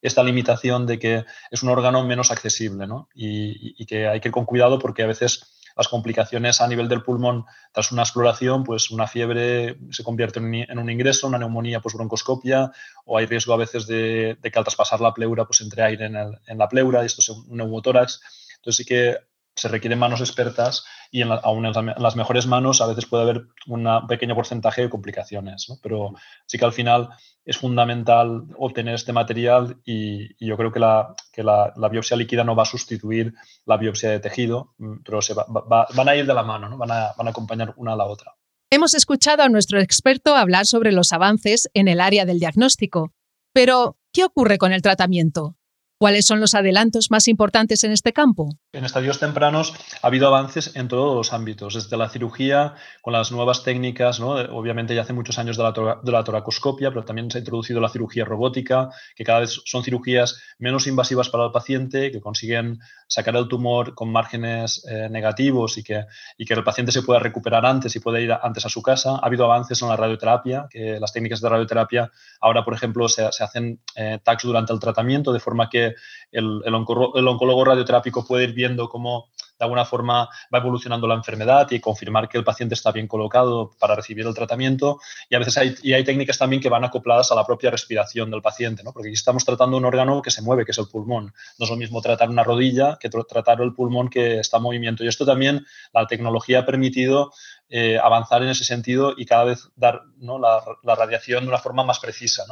esta 0.00 0.22
limitación 0.22 0.86
de 0.86 0.98
que 0.98 1.24
es 1.50 1.62
un 1.62 1.70
órgano 1.70 2.04
menos 2.04 2.30
accesible, 2.30 2.86
¿no? 2.86 3.08
y, 3.14 3.74
y 3.82 3.86
que 3.86 4.06
hay 4.06 4.20
que 4.20 4.28
ir 4.28 4.32
con 4.32 4.44
cuidado 4.44 4.78
porque 4.78 5.02
a 5.02 5.06
veces 5.06 5.56
las 5.76 5.88
complicaciones 5.88 6.60
a 6.60 6.68
nivel 6.68 6.88
del 6.88 7.02
pulmón 7.02 7.44
tras 7.72 7.92
una 7.92 8.02
exploración, 8.02 8.64
pues 8.64 8.90
una 8.90 9.06
fiebre 9.06 9.78
se 9.90 10.02
convierte 10.02 10.40
en 10.40 10.78
un 10.78 10.90
ingreso, 10.90 11.26
una 11.26 11.38
neumonía, 11.38 11.80
pues 11.80 11.94
broncoscopia, 11.94 12.72
o 13.04 13.18
hay 13.18 13.26
riesgo 13.26 13.52
a 13.52 13.58
veces 13.58 13.86
de, 13.86 14.38
que 14.42 14.58
al 14.58 14.64
traspasar 14.64 15.00
la 15.00 15.12
pleura, 15.12 15.44
pues 15.44 15.60
entre 15.60 15.82
aire 15.82 16.06
en, 16.06 16.58
la 16.58 16.68
pleura, 16.68 17.02
y 17.02 17.06
esto 17.06 17.20
es 17.20 17.28
un 17.28 17.56
neumotórax. 17.56 18.20
Entonces 18.56 18.76
sí 18.76 18.84
que 18.84 19.16
se 19.54 19.68
requieren 19.68 19.98
manos 19.98 20.20
expertas 20.20 20.84
y 21.10 21.22
en 21.22 21.30
aún 21.30 21.66
en 21.66 21.72
las 21.98 22.16
mejores 22.16 22.46
manos 22.46 22.80
a 22.80 22.86
veces 22.86 23.06
puede 23.06 23.22
haber 23.22 23.46
un 23.66 23.88
pequeño 24.08 24.34
porcentaje 24.34 24.82
de 24.82 24.90
complicaciones, 24.90 25.66
pero 25.82 26.14
sí 26.46 26.58
que 26.58 26.64
al 26.64 26.72
final 26.72 27.10
es 27.44 27.58
fundamental 27.58 28.44
obtener 28.58 28.94
este 28.94 29.12
material 29.12 29.80
y, 29.84 30.44
yo 30.44 30.56
creo 30.56 30.72
que, 30.72 30.80
la, 30.80 31.14
que 31.32 31.42
la, 31.44 31.72
biopsia 31.90 32.16
líquida 32.16 32.42
no 32.42 32.56
va 32.56 32.64
a 32.64 32.66
sustituir 32.66 33.34
la 33.64 33.76
biopsia 33.76 34.10
de 34.10 34.20
tejido, 34.20 34.74
mm, 34.78 34.96
pero 35.04 35.22
se 35.22 35.34
van 35.34 36.08
a 36.08 36.16
ir 36.16 36.26
de 36.26 36.34
la 36.34 36.42
mano, 36.42 36.68
¿no? 36.68 36.76
van, 36.76 36.90
a, 36.90 37.12
van 37.16 37.28
a 37.28 37.30
acompañar 37.30 37.72
una 37.76 37.92
a 37.92 37.96
la 37.96 38.04
otra. 38.04 38.34
Hemos 38.68 38.94
escuchado 38.94 39.44
a 39.44 39.48
nuestro 39.48 39.80
experto 39.80 40.34
hablar 40.34 40.66
sobre 40.66 40.90
los 40.90 41.12
avances 41.12 41.70
en 41.72 41.86
el 41.86 42.00
área 42.00 42.24
del 42.24 42.40
diagnóstico, 42.40 43.12
pero 43.52 43.96
¿qué 44.12 44.24
ocurre 44.24 44.58
con 44.58 44.72
el 44.72 44.82
tratamiento? 44.82 45.54
¿Cuáles 45.98 46.26
son 46.26 46.40
los 46.40 46.54
adelantos 46.54 47.10
más 47.10 47.26
importantes 47.26 47.82
en 47.82 47.90
este 47.90 48.12
campo? 48.12 48.50
En 48.72 48.84
estadios 48.84 49.18
tempranos 49.18 49.72
ha 50.02 50.06
habido 50.08 50.26
avances 50.26 50.76
en 50.76 50.88
todos 50.88 51.16
los 51.16 51.32
ámbitos, 51.32 51.72
desde 51.72 51.96
la 51.96 52.10
cirugía, 52.10 52.74
con 53.00 53.14
las 53.14 53.32
nuevas 53.32 53.62
técnicas, 53.62 54.20
¿no? 54.20 54.32
obviamente 54.32 54.94
ya 54.94 55.02
hace 55.02 55.14
muchos 55.14 55.38
años 55.38 55.56
de 55.56 55.62
la, 55.62 55.72
de 56.02 56.12
la, 56.12 56.22
toracoscopia, 56.22 56.90
pero 56.90 57.06
también 57.06 57.30
se 57.30 57.38
ha 57.38 57.40
introducido 57.40 57.80
la 57.80 57.88
cirugía 57.88 58.26
robótica, 58.26 58.90
que 59.14 59.24
cada 59.24 59.40
vez 59.40 59.62
son 59.64 59.84
cirugías 59.84 60.38
menos 60.58 60.86
invasivas 60.86 61.30
para 61.30 61.46
el 61.46 61.50
paciente, 61.50 62.10
que 62.10 62.20
consiguen 62.20 62.78
sacar 63.08 63.34
el 63.36 63.48
tumor 63.48 63.94
con 63.94 64.12
márgenes 64.12 64.84
eh, 64.90 65.08
negativos 65.08 65.78
y 65.78 65.82
que, 65.82 66.04
y 66.36 66.44
que 66.44 66.52
el 66.52 66.62
paciente 66.62 66.92
se 66.92 67.02
pueda 67.02 67.20
recuperar 67.20 67.64
antes 67.64 67.96
y 67.96 68.00
pueda 68.00 68.20
ir 68.20 68.32
antes 68.32 68.66
a 68.66 68.68
su 68.68 68.82
casa. 68.82 69.12
Ha 69.12 69.26
habido 69.26 69.46
avances 69.46 69.80
en 69.80 69.88
la 69.88 69.96
radioterapia, 69.96 70.66
que 70.68 71.00
las 71.00 71.14
técnicas 71.14 71.40
de 71.40 71.48
radioterapia 71.48 72.10
ahora, 72.42 72.64
por 72.64 72.74
ejemplo, 72.74 73.08
se, 73.08 73.32
se 73.32 73.44
hacen 73.44 73.80
eh, 73.94 74.20
durante 74.42 74.74
el 74.74 74.78
tratamiento, 74.78 75.32
de 75.32 75.40
forma 75.40 75.70
que 75.70 75.85
el, 76.32 76.62
el, 76.64 76.74
oncólogo 76.74 77.64
radioterápico 77.64 78.26
puede 78.26 78.44
ir 78.44 78.52
viendo 78.52 78.88
cómo 78.88 79.28
de 79.58 79.64
alguna 79.64 79.84
forma 79.84 80.28
va 80.52 80.58
evolucionando 80.58 81.06
la 81.06 81.14
enfermedad 81.14 81.70
y 81.70 81.80
confirmar 81.80 82.28
que 82.28 82.38
el 82.38 82.44
paciente 82.44 82.74
está 82.74 82.92
bien 82.92 83.08
colocado 83.08 83.72
para 83.78 83.94
recibir 83.94 84.26
el 84.26 84.34
tratamiento. 84.34 85.00
Y 85.30 85.34
a 85.34 85.38
veces 85.38 85.56
hay, 85.56 85.74
y 85.82 85.92
hay 85.94 86.04
técnicas 86.04 86.38
también 86.38 86.60
que 86.60 86.68
van 86.68 86.84
acopladas 86.84 87.32
a 87.32 87.34
la 87.34 87.44
propia 87.44 87.70
respiración 87.70 88.30
del 88.30 88.42
paciente, 88.42 88.82
¿no? 88.82 88.92
porque 88.92 89.10
estamos 89.10 89.44
tratando 89.44 89.76
un 89.76 89.84
órgano 89.84 90.20
que 90.22 90.30
se 90.30 90.42
mueve, 90.42 90.64
que 90.64 90.72
es 90.72 90.78
el 90.78 90.88
pulmón. 90.88 91.32
No 91.58 91.64
es 91.64 91.70
lo 91.70 91.76
mismo 91.76 92.02
tratar 92.02 92.28
una 92.28 92.44
rodilla 92.44 92.98
que 93.00 93.08
tratar 93.08 93.60
el 93.60 93.72
pulmón 93.72 94.08
que 94.08 94.40
está 94.40 94.58
en 94.58 94.64
movimiento. 94.64 95.04
Y 95.04 95.08
esto 95.08 95.24
también, 95.24 95.64
la 95.92 96.06
tecnología 96.06 96.60
ha 96.60 96.66
permitido 96.66 97.32
eh, 97.68 97.98
avanzar 97.98 98.42
en 98.42 98.48
ese 98.48 98.64
sentido 98.64 99.14
y 99.16 99.26
cada 99.26 99.44
vez 99.44 99.68
dar 99.74 100.02
la, 100.20 100.94
radiación 100.94 101.44
de 101.44 101.48
una 101.48 101.58
forma 101.58 101.82
más 101.82 101.98
precisa. 101.98 102.44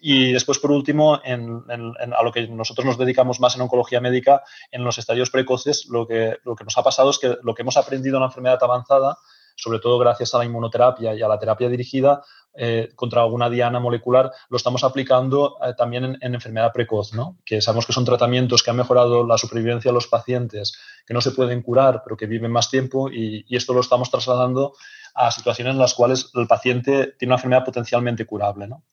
Y 0.00 0.32
después, 0.32 0.58
por 0.58 0.72
último, 0.72 1.14
a 1.14 2.22
lo 2.24 2.32
que 2.32 2.48
nosotros 2.48 2.84
nos 2.84 2.98
dedicamos 2.98 3.38
más 3.40 3.54
en 3.54 3.62
oncología 3.62 4.00
médica, 4.00 4.42
en 4.72 4.82
los 4.82 4.98
estadios 4.98 5.30
precoces, 5.30 5.86
lo 5.86 6.06
que, 6.06 6.38
lo 6.44 6.56
que 6.56 6.64
nos 6.64 6.76
ha 6.76 6.82
pasado 6.82 7.10
es 7.10 7.18
que 7.18 7.36
lo 7.42 7.54
que 7.54 7.62
hemos 7.62 7.76
aprendido 7.76 8.16
en 8.16 8.22
la 8.22 8.26
enfermedad 8.26 8.58
avanzada, 8.62 9.18
sobre 9.58 9.80
todo 9.80 9.98
gracias 9.98 10.34
a 10.34 10.38
la 10.38 10.44
inmunoterapia 10.44 11.14
y 11.14 11.22
a 11.22 11.28
la 11.28 11.38
terapia 11.38 11.68
dirigida, 11.68 12.22
eh, 12.54 12.90
contra 12.94 13.22
alguna 13.22 13.50
diana 13.50 13.78
molecular, 13.78 14.32
lo 14.48 14.56
estamos 14.56 14.82
aplicando 14.82 15.58
eh, 15.64 15.74
también 15.76 16.16
en, 16.20 16.34
enfermedad 16.34 16.72
precoz, 16.72 17.12
¿no? 17.12 17.36
que 17.44 17.60
sabemos 17.60 17.86
que 17.86 17.92
son 17.92 18.04
tratamientos 18.04 18.62
que 18.62 18.70
han 18.70 18.76
mejorado 18.76 19.26
la 19.26 19.36
supervivencia 19.36 19.90
de 19.90 19.94
los 19.94 20.06
pacientes, 20.06 20.76
que 21.06 21.14
no 21.14 21.20
se 21.20 21.32
pueden 21.32 21.62
curar, 21.62 22.02
pero 22.04 22.16
que 22.16 22.26
viven 22.26 22.50
más 22.50 22.70
tiempo, 22.70 23.10
y, 23.10 23.44
esto 23.54 23.74
lo 23.74 23.80
estamos 23.80 24.10
trasladando 24.10 24.74
a 25.14 25.30
situaciones 25.30 25.74
en 25.74 25.80
las 25.80 25.94
cuales 25.94 26.30
el 26.34 26.46
paciente 26.46 27.14
tiene 27.18 27.30
una 27.30 27.36
enfermedad 27.36 27.64
potencialmente 27.64 28.24
curable. 28.26 28.68
¿no? 28.68 28.84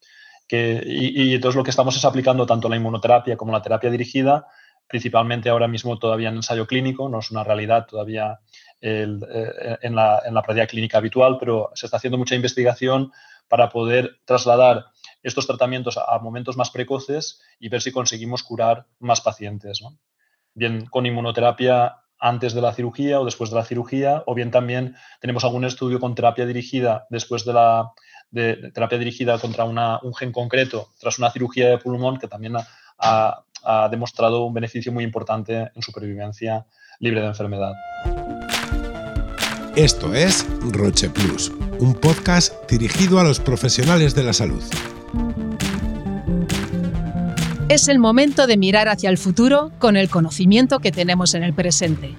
Que, 0.48 0.84
y, 0.86 1.34
entonces 1.36 1.55
lo 1.55 1.63
que 1.63 1.72
estamos 1.72 1.95
es 1.95 2.05
aplicando 2.05 2.45
tanto 2.45 2.69
la 2.69 2.75
inmunoterapia 2.75 3.38
como 3.38 3.51
la 3.51 3.62
terapia 3.62 3.89
dirigida, 3.91 4.48
principalmente 4.88 5.50
ahora 5.50 5.68
mismo 5.68 5.98
todavía 5.98 6.30
en 6.30 6.36
ensayo 6.36 6.68
clínico, 6.68 7.10
no 7.10 7.20
es 7.20 7.32
una 7.32 7.44
realidad 7.44 7.88
todavía 7.88 8.39
eh, 8.82 9.08
en, 9.82 9.96
la, 9.96 10.22
en 10.25 10.34
la 10.34 10.42
práctica 10.42 10.68
clínica 10.68 10.98
habitual, 10.98 11.38
pero 11.39 11.72
se 11.74 11.88
está 11.88 11.98
haciendo 11.98 12.18
mucha 12.18 12.36
investigación 12.36 13.12
para 13.48 13.70
poder 13.70 14.20
trasladar 14.25 14.86
estos 15.24 15.48
tratamientos 15.48 15.98
a 15.98 16.20
momentos 16.20 16.56
más 16.56 16.70
precoces 16.70 17.42
y 17.60 17.70
ver 17.70 17.82
si 17.82 17.92
conseguimos 17.92 18.44
curar 18.44 18.86
más 19.00 19.22
pacientes. 19.22 19.82
Bien 20.54 20.86
con 20.86 21.06
inmunoterapia 21.06 21.98
antes 22.20 22.54
de 22.54 22.62
la 22.62 22.74
cirugía 22.74 23.20
o 23.20 23.25
después 23.25 23.50
de 23.50 23.56
la 23.56 23.65
cirugía, 23.65 24.24
o 24.25 24.36
bien 24.36 24.51
también 24.51 24.96
tenemos 25.20 25.44
algún 25.44 25.65
estudio 25.65 26.00
con 26.00 26.15
terapia 26.15 26.46
dirigida 26.46 27.08
después 27.10 27.44
de 27.44 27.54
la 27.54 27.92
terapia 28.74 28.98
dirigida 28.98 29.39
contra 29.39 29.65
un 29.65 30.13
gen 30.13 30.32
concreto 30.32 30.89
tras 31.00 31.20
una 31.20 31.32
cirugía 31.32 31.70
de 31.70 31.77
pulmón 31.77 32.20
que 32.20 32.27
también 32.27 32.58
ha, 32.58 32.68
ha 32.98 33.46
demostrado 33.89 34.45
un 34.45 34.53
beneficio 34.53 34.91
muy 34.91 35.03
importante 35.03 35.72
en 35.74 35.81
supervivencia 35.81 36.65
libre 37.00 37.22
de 37.22 37.27
enfermedad. 37.27 37.74
Esto 39.75 40.13
es 40.13 40.45
Roche 40.72 41.10
Plus, 41.10 41.51
un 41.79 41.93
podcast 41.95 42.53
dirigido 42.69 43.19
a 43.19 43.24
los 43.24 43.39
profesionales 43.41 44.15
de 44.15 44.24
la 44.24 44.31
salud. 44.31 44.63
Es 47.67 47.89
el 47.89 48.00
momento 48.00 48.48
de 48.48 48.57
mirar 48.57 48.88
hacia 48.88 49.10
el 49.10 49.17
futuro 49.17 49.72
con 49.79 49.98
el 49.98 50.10
conocimiento 50.10 50.79
que 50.79 50.91
tenemos 50.91 51.34
en 51.34 51.43
el 51.43 51.53
presente. 51.53 52.15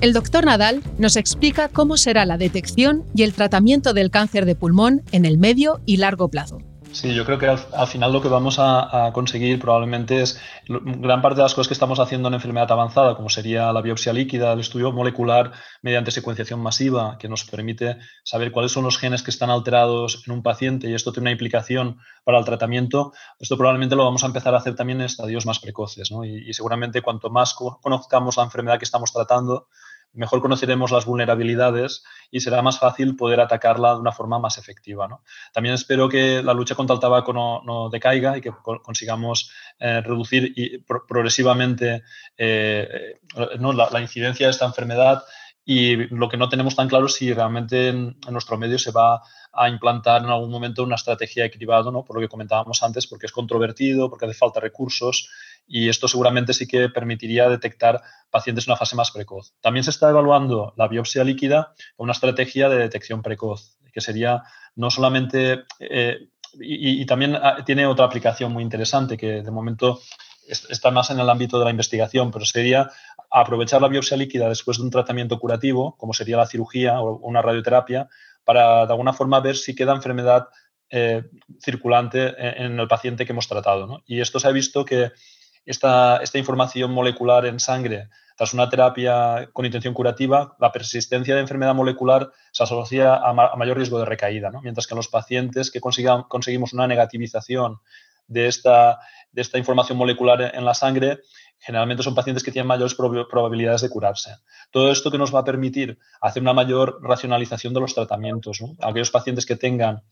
El 0.00 0.12
doctor 0.12 0.44
Nadal 0.44 0.82
nos 0.98 1.16
explica 1.16 1.68
cómo 1.68 1.96
será 1.96 2.24
la 2.26 2.38
detección 2.38 3.04
y 3.14 3.24
el 3.24 3.32
tratamiento 3.32 3.92
del 3.92 4.10
cáncer 4.10 4.44
de 4.44 4.54
pulmón 4.54 5.02
en 5.10 5.24
el 5.24 5.38
medio 5.38 5.80
y 5.84 5.96
largo 5.96 6.28
plazo. 6.28 6.58
Sí, 6.92 7.14
yo 7.14 7.24
creo 7.24 7.38
que 7.38 7.46
al, 7.46 7.86
final 7.86 8.12
lo 8.12 8.20
que 8.20 8.28
vamos 8.28 8.56
a, 8.58 9.10
conseguir 9.12 9.60
probablemente 9.60 10.22
es 10.22 10.40
gran 10.66 11.20
parte 11.22 11.36
de 11.36 11.42
las 11.42 11.54
cosas 11.54 11.68
que 11.68 11.74
estamos 11.74 12.00
haciendo 12.00 12.28
en 12.28 12.34
enfermedad 12.34 12.72
avanzada, 12.72 13.14
como 13.14 13.28
sería 13.28 13.72
la 13.72 13.82
biopsia 13.82 14.12
líquida, 14.12 14.52
el 14.52 14.60
estudio 14.60 14.90
molecular 14.92 15.52
mediante 15.82 16.10
secuenciación 16.10 16.60
masiva, 16.60 17.16
que 17.18 17.28
nos 17.28 17.44
permite 17.44 17.98
saber 18.24 18.52
cuáles 18.52 18.72
son 18.72 18.84
los 18.84 18.98
genes 18.98 19.22
que 19.22 19.30
están 19.30 19.50
alterados 19.50 20.24
en 20.26 20.32
un 20.32 20.42
paciente 20.42 20.88
y 20.88 20.94
esto 20.94 21.12
tiene 21.12 21.24
una 21.24 21.32
implicación 21.32 21.98
para 22.24 22.38
el 22.38 22.44
tratamiento. 22.44 23.12
Esto 23.38 23.56
probablemente 23.56 23.94
lo 23.94 24.04
vamos 24.04 24.24
a 24.24 24.26
empezar 24.26 24.54
a 24.54 24.58
hacer 24.58 24.74
también 24.74 25.00
en 25.00 25.06
estadios 25.06 25.46
más 25.46 25.58
precoces, 25.58 26.10
¿no? 26.10 26.24
y, 26.24 26.48
y 26.48 26.54
seguramente 26.54 27.02
cuanto 27.02 27.30
más 27.30 27.54
conozcamos 27.54 28.36
la 28.36 28.44
enfermedad 28.44 28.78
que 28.78 28.84
estamos 28.84 29.12
tratando, 29.12 29.68
mejor 30.12 30.40
conoceremos 30.40 30.90
las 30.90 31.04
vulnerabilidades 31.04 32.04
y 32.30 32.40
será 32.40 32.62
más 32.62 32.78
fácil 32.78 33.16
poder 33.16 33.40
atacarla 33.40 33.94
de 33.94 34.00
una 34.00 34.12
forma 34.12 34.38
más 34.38 34.58
efectiva. 34.58 35.08
También 35.52 35.74
espero 35.74 36.08
que 36.08 36.42
la 36.42 36.54
lucha 36.54 36.74
contra 36.74 36.94
el 36.94 37.00
tabaco 37.00 37.32
no, 37.32 37.88
decaiga 37.90 38.36
y 38.36 38.40
que 38.40 38.52
consigamos 38.82 39.50
eh, 39.78 40.00
reducir 40.00 40.84
progresivamente 41.08 42.02
eh, 42.36 43.20
la, 43.34 44.00
incidencia 44.00 44.46
de 44.46 44.50
esta 44.50 44.66
enfermedad 44.66 45.22
y 45.64 45.96
lo 45.96 46.30
que 46.30 46.38
no 46.38 46.48
tenemos 46.48 46.74
tan 46.74 46.88
claro 46.88 47.06
es 47.06 47.14
si 47.14 47.32
realmente 47.32 47.88
en, 47.88 48.16
nuestro 48.30 48.56
medio 48.56 48.78
se 48.78 48.90
va 48.90 49.22
a 49.52 49.68
implantar 49.68 50.22
en 50.22 50.30
algún 50.30 50.50
momento 50.50 50.82
una 50.82 50.94
estrategia 50.94 51.42
de 51.42 51.50
cribado, 51.50 51.92
¿no? 51.92 52.04
por 52.04 52.16
lo 52.16 52.22
que 52.22 52.28
comentábamos 52.28 52.82
antes, 52.82 53.06
porque 53.06 53.26
es 53.26 53.32
controvertido, 53.32 54.08
porque 54.08 54.24
hace 54.24 54.34
falta 54.34 54.60
recursos 54.60 55.28
y 55.68 55.88
esto 55.88 56.08
seguramente 56.08 56.54
sí 56.54 56.66
que 56.66 56.88
permitiría 56.88 57.48
detectar 57.48 58.00
pacientes 58.30 58.66
en 58.66 58.72
una 58.72 58.78
fase 58.78 58.96
más 58.96 59.10
precoz. 59.10 59.52
También 59.60 59.84
se 59.84 59.90
está 59.90 60.08
evaluando 60.08 60.72
la 60.76 60.88
biopsia 60.88 61.22
líquida 61.22 61.74
con 61.94 62.04
una 62.04 62.12
estrategia 62.12 62.68
de 62.68 62.78
detección 62.78 63.22
precoz, 63.22 63.78
que 63.92 64.00
sería 64.00 64.42
no 64.74 64.90
solamente... 64.90 65.64
Eh, 65.78 66.28
y, 66.60 67.04
también 67.04 67.36
ah, 67.36 67.62
tiene 67.64 67.86
otra 67.86 68.06
aplicación 68.06 68.52
muy 68.52 68.62
interesante 68.62 69.18
que 69.18 69.42
de 69.42 69.50
momento 69.50 70.00
está 70.48 70.90
más 70.90 71.10
en 71.10 71.20
el 71.20 71.28
ámbito 71.28 71.58
de 71.58 71.66
la 71.66 71.70
investigación, 71.70 72.30
pero 72.30 72.46
sería 72.46 72.90
aprovechar 73.30 73.82
la 73.82 73.88
biopsia 73.88 74.16
líquida 74.16 74.48
después 74.48 74.78
de 74.78 74.84
un 74.84 74.90
tratamiento 74.90 75.38
curativo, 75.38 75.94
como 75.98 76.14
sería 76.14 76.38
la 76.38 76.46
cirugía 76.46 77.02
o 77.02 77.18
una 77.18 77.42
radioterapia, 77.42 78.08
para 78.44 78.86
de 78.86 78.92
alguna 78.92 79.12
forma 79.12 79.40
ver 79.40 79.56
si 79.56 79.74
queda 79.74 79.94
enfermedad 79.94 80.48
eh, 80.88 81.22
circulante 81.60 82.34
en, 82.38 82.80
el 82.80 82.88
paciente 82.88 83.26
que 83.26 83.32
hemos 83.32 83.46
tratado. 83.46 84.02
Y 84.06 84.20
esto 84.20 84.40
se 84.40 84.48
ha 84.48 84.52
visto 84.52 84.86
que 84.86 85.12
esta, 85.66 86.18
esta 86.18 86.38
información 86.38 86.92
molecular 86.92 87.46
en 87.46 87.60
sangre 87.60 88.08
tras 88.38 88.54
una 88.54 88.68
terapia 88.68 89.50
con 89.52 89.66
intención 89.66 89.92
curativa, 89.92 90.54
la 90.60 90.70
persistencia 90.70 91.34
de 91.34 91.40
enfermedad 91.40 91.74
molecular 91.74 92.30
se 92.52 92.62
asocia 92.62 93.16
a, 93.16 93.56
mayor 93.56 93.76
riesgo 93.76 93.98
de 93.98 94.04
recaída, 94.04 94.52
mientras 94.62 94.86
que 94.86 94.94
en 94.94 94.98
los 94.98 95.08
pacientes 95.08 95.72
que 95.72 95.80
conseguimos 95.80 96.72
una 96.72 96.86
negativización 96.86 97.80
de 98.28 98.46
esta, 98.46 99.00
de 99.32 99.42
esta 99.42 99.58
información 99.58 99.98
molecular 99.98 100.54
en 100.54 100.64
la 100.64 100.74
sangre, 100.74 101.18
generalmente 101.58 102.04
son 102.04 102.14
pacientes 102.14 102.44
que 102.44 102.52
tienen 102.52 102.68
mayores 102.68 102.94
probabilidades 102.94 103.80
de 103.80 103.90
curarse. 103.90 104.36
Todo 104.70 104.92
esto 104.92 105.10
que 105.10 105.18
nos 105.18 105.34
va 105.34 105.40
a 105.40 105.44
permitir 105.44 105.98
hacer 106.20 106.40
una 106.40 106.52
mayor 106.52 107.00
racionalización 107.02 107.74
de 107.74 107.80
los 107.80 107.94
tratamientos. 107.94 108.60
Aquellos 108.80 109.10
pacientes 109.10 109.46
que 109.46 109.56
tengan 109.56 110.02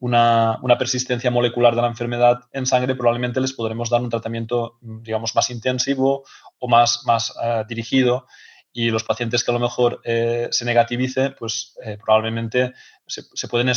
una, 0.00 0.58
persistencia 0.78 1.30
molecular 1.30 1.74
de 1.74 1.82
la 1.82 1.88
enfermedad 1.88 2.40
en 2.52 2.66
sangre, 2.66 2.94
probablemente 2.94 3.40
les 3.40 3.52
podremos 3.52 3.90
dar 3.90 4.00
un 4.00 4.08
tratamiento, 4.08 4.78
digamos, 4.80 5.34
más 5.34 5.50
intensivo 5.50 6.24
o 6.58 6.68
más, 6.68 7.02
más 7.04 7.34
eh, 7.42 7.64
dirigido. 7.68 8.26
Y 8.72 8.90
los 8.90 9.02
pacientes 9.02 9.42
que 9.42 9.50
a 9.50 9.54
lo 9.54 9.60
mejor 9.60 10.00
eh, 10.04 10.46
se 10.52 10.64
negativice, 10.64 11.30
pues 11.30 11.76
eh, 11.84 11.98
probablemente 12.02 12.72
se, 13.04 13.48
pueden 13.48 13.72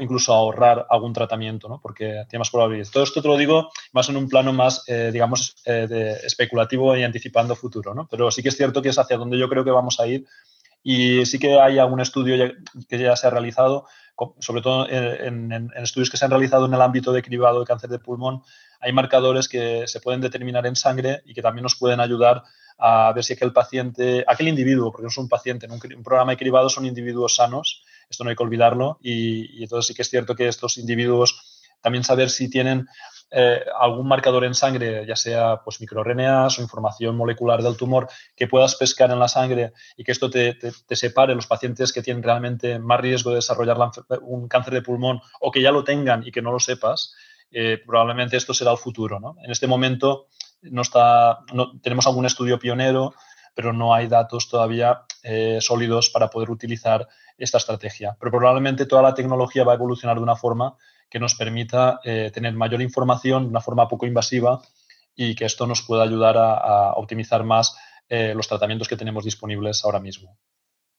incluso 0.00 0.32
ahorrar 0.32 0.86
algún 0.88 1.12
tratamiento, 1.12 1.68
¿no? 1.68 1.78
porque 1.82 2.24
tiene 2.30 2.38
más 2.38 2.50
probabilidades. 2.50 2.90
Todo 2.90 3.04
esto 3.04 3.20
te 3.20 3.28
lo 3.28 3.36
digo 3.36 3.70
más 3.92 4.08
en 4.08 4.16
un 4.16 4.26
plano 4.26 4.54
más, 4.54 4.86
digamos, 4.86 5.62
de 5.66 6.12
especulativo 6.24 6.96
y 6.96 7.02
anticipando 7.02 7.54
futuro. 7.54 7.92
¿no? 7.92 8.08
Pero 8.10 8.30
sí 8.30 8.42
que 8.42 8.48
es 8.48 8.56
cierto 8.56 8.80
que 8.80 8.88
es 8.88 8.98
hacia 8.98 9.18
donde 9.18 9.38
yo 9.38 9.50
creo 9.50 9.64
que 9.64 9.70
vamos 9.70 10.00
a 10.00 10.06
ir 10.06 10.24
y 10.82 11.24
sí 11.26 11.38
que 11.38 11.58
hay 11.60 11.78
algún 11.78 12.00
estudio 12.00 12.52
que 12.88 12.98
ya 12.98 13.16
se 13.16 13.26
ha 13.26 13.30
realizado, 13.30 13.86
sobre 14.40 14.62
todo 14.62 14.88
en, 14.88 15.70
estudios 15.76 16.10
que 16.10 16.16
se 16.16 16.24
han 16.24 16.30
realizado 16.30 16.66
en 16.66 16.74
el 16.74 16.82
ámbito 16.82 17.12
de 17.12 17.22
cribado 17.22 17.60
de 17.60 17.66
cáncer 17.66 17.90
de 17.90 17.98
pulmón, 17.98 18.42
hay 18.80 18.92
marcadores 18.92 19.48
que 19.48 19.86
se 19.86 20.00
pueden 20.00 20.20
determinar 20.20 20.66
en 20.66 20.76
sangre 20.76 21.22
y 21.24 21.34
que 21.34 21.42
también 21.42 21.62
nos 21.64 21.76
pueden 21.76 22.00
ayudar 22.00 22.42
a 22.78 23.12
ver 23.12 23.24
si 23.24 23.32
aquel 23.32 23.52
paciente, 23.52 24.24
aquel 24.26 24.48
individuo, 24.48 24.92
porque 24.92 25.02
no 25.02 25.08
es 25.08 25.18
un 25.18 25.28
paciente, 25.28 25.66
en 25.66 25.72
un, 25.72 25.80
programa 26.04 26.32
de 26.32 26.38
cribado 26.38 26.68
son 26.68 26.86
individuos 26.86 27.34
sanos, 27.34 27.82
esto 28.08 28.22
no 28.22 28.30
hay 28.30 28.36
que 28.36 28.42
olvidarlo, 28.44 28.98
y, 29.02 29.58
y 29.58 29.64
entonces 29.64 29.88
sí 29.88 29.94
que 29.94 30.02
es 30.02 30.10
cierto 30.10 30.36
que 30.36 30.46
estos 30.46 30.78
individuos 30.78 31.58
también 31.80 32.04
saber 32.04 32.30
si 32.30 32.48
tienen 32.48 32.86
eh, 33.30 33.62
algún 33.78 34.08
marcador 34.08 34.44
en 34.44 34.54
sangre, 34.54 35.04
ya 35.06 35.14
sea 35.14 35.60
pues, 35.62 35.80
microRNAs 35.80 36.58
o 36.58 36.62
información 36.62 37.14
molecular 37.16 37.62
del 37.62 37.76
tumor, 37.76 38.08
que 38.34 38.46
puedas 38.46 38.74
pescar 38.76 39.10
en 39.10 39.18
la 39.18 39.28
sangre 39.28 39.72
y 39.96 40.04
que 40.04 40.12
esto 40.12 40.30
te, 40.30 40.56
separe 40.90 41.34
los 41.34 41.46
pacientes 41.46 41.92
que 41.92 42.02
tienen 42.02 42.22
realmente 42.22 42.78
más 42.78 43.00
riesgo 43.00 43.30
de 43.30 43.36
desarrollar 43.36 43.76
un 44.22 44.48
cáncer 44.48 44.74
de 44.74 44.82
pulmón 44.82 45.20
o 45.40 45.50
que 45.50 45.60
ya 45.60 45.72
lo 45.72 45.84
tengan 45.84 46.26
y 46.26 46.30
que 46.30 46.40
no 46.40 46.52
lo 46.52 46.58
sepas, 46.58 47.14
eh, 47.50 47.78
probablemente 47.86 48.36
esto 48.36 48.54
será 48.54 48.72
el 48.72 48.78
futuro. 48.78 49.20
En 49.44 49.50
este 49.50 49.66
momento 49.66 50.28
no 50.62 50.82
está, 50.82 51.40
no, 51.52 51.78
tenemos 51.80 52.06
algún 52.06 52.24
estudio 52.24 52.58
pionero, 52.58 53.14
pero 53.54 53.72
no 53.72 53.94
hay 53.94 54.06
datos 54.06 54.48
todavía 54.48 55.02
eh, 55.22 55.58
sólidos 55.60 56.10
para 56.10 56.30
poder 56.30 56.50
utilizar 56.50 57.08
esta 57.36 57.58
estrategia. 57.58 58.16
Pero 58.18 58.32
probablemente 58.32 58.86
toda 58.86 59.02
la 59.02 59.14
tecnología 59.14 59.64
va 59.64 59.72
a 59.72 59.76
evolucionar 59.76 60.16
de 60.16 60.22
una 60.22 60.36
forma 60.36 60.76
que 61.10 61.18
nos 61.18 61.34
permita 61.34 62.00
eh, 62.04 62.30
tener 62.32 62.54
mayor 62.54 62.82
información 62.82 63.44
de 63.44 63.48
una 63.50 63.60
forma 63.60 63.88
poco 63.88 64.06
invasiva 64.06 64.62
y 65.14 65.34
que 65.34 65.44
esto 65.44 65.66
nos 65.66 65.82
pueda 65.82 66.04
ayudar 66.04 66.36
a, 66.38 66.92
optimizar 66.92 67.44
más 67.44 67.74
eh, 68.08 68.34
los 68.34 68.48
tratamientos 68.48 68.88
que 68.88 68.96
tenemos 68.96 69.24
disponibles 69.24 69.84
ahora 69.84 70.00
mismo. 70.00 70.38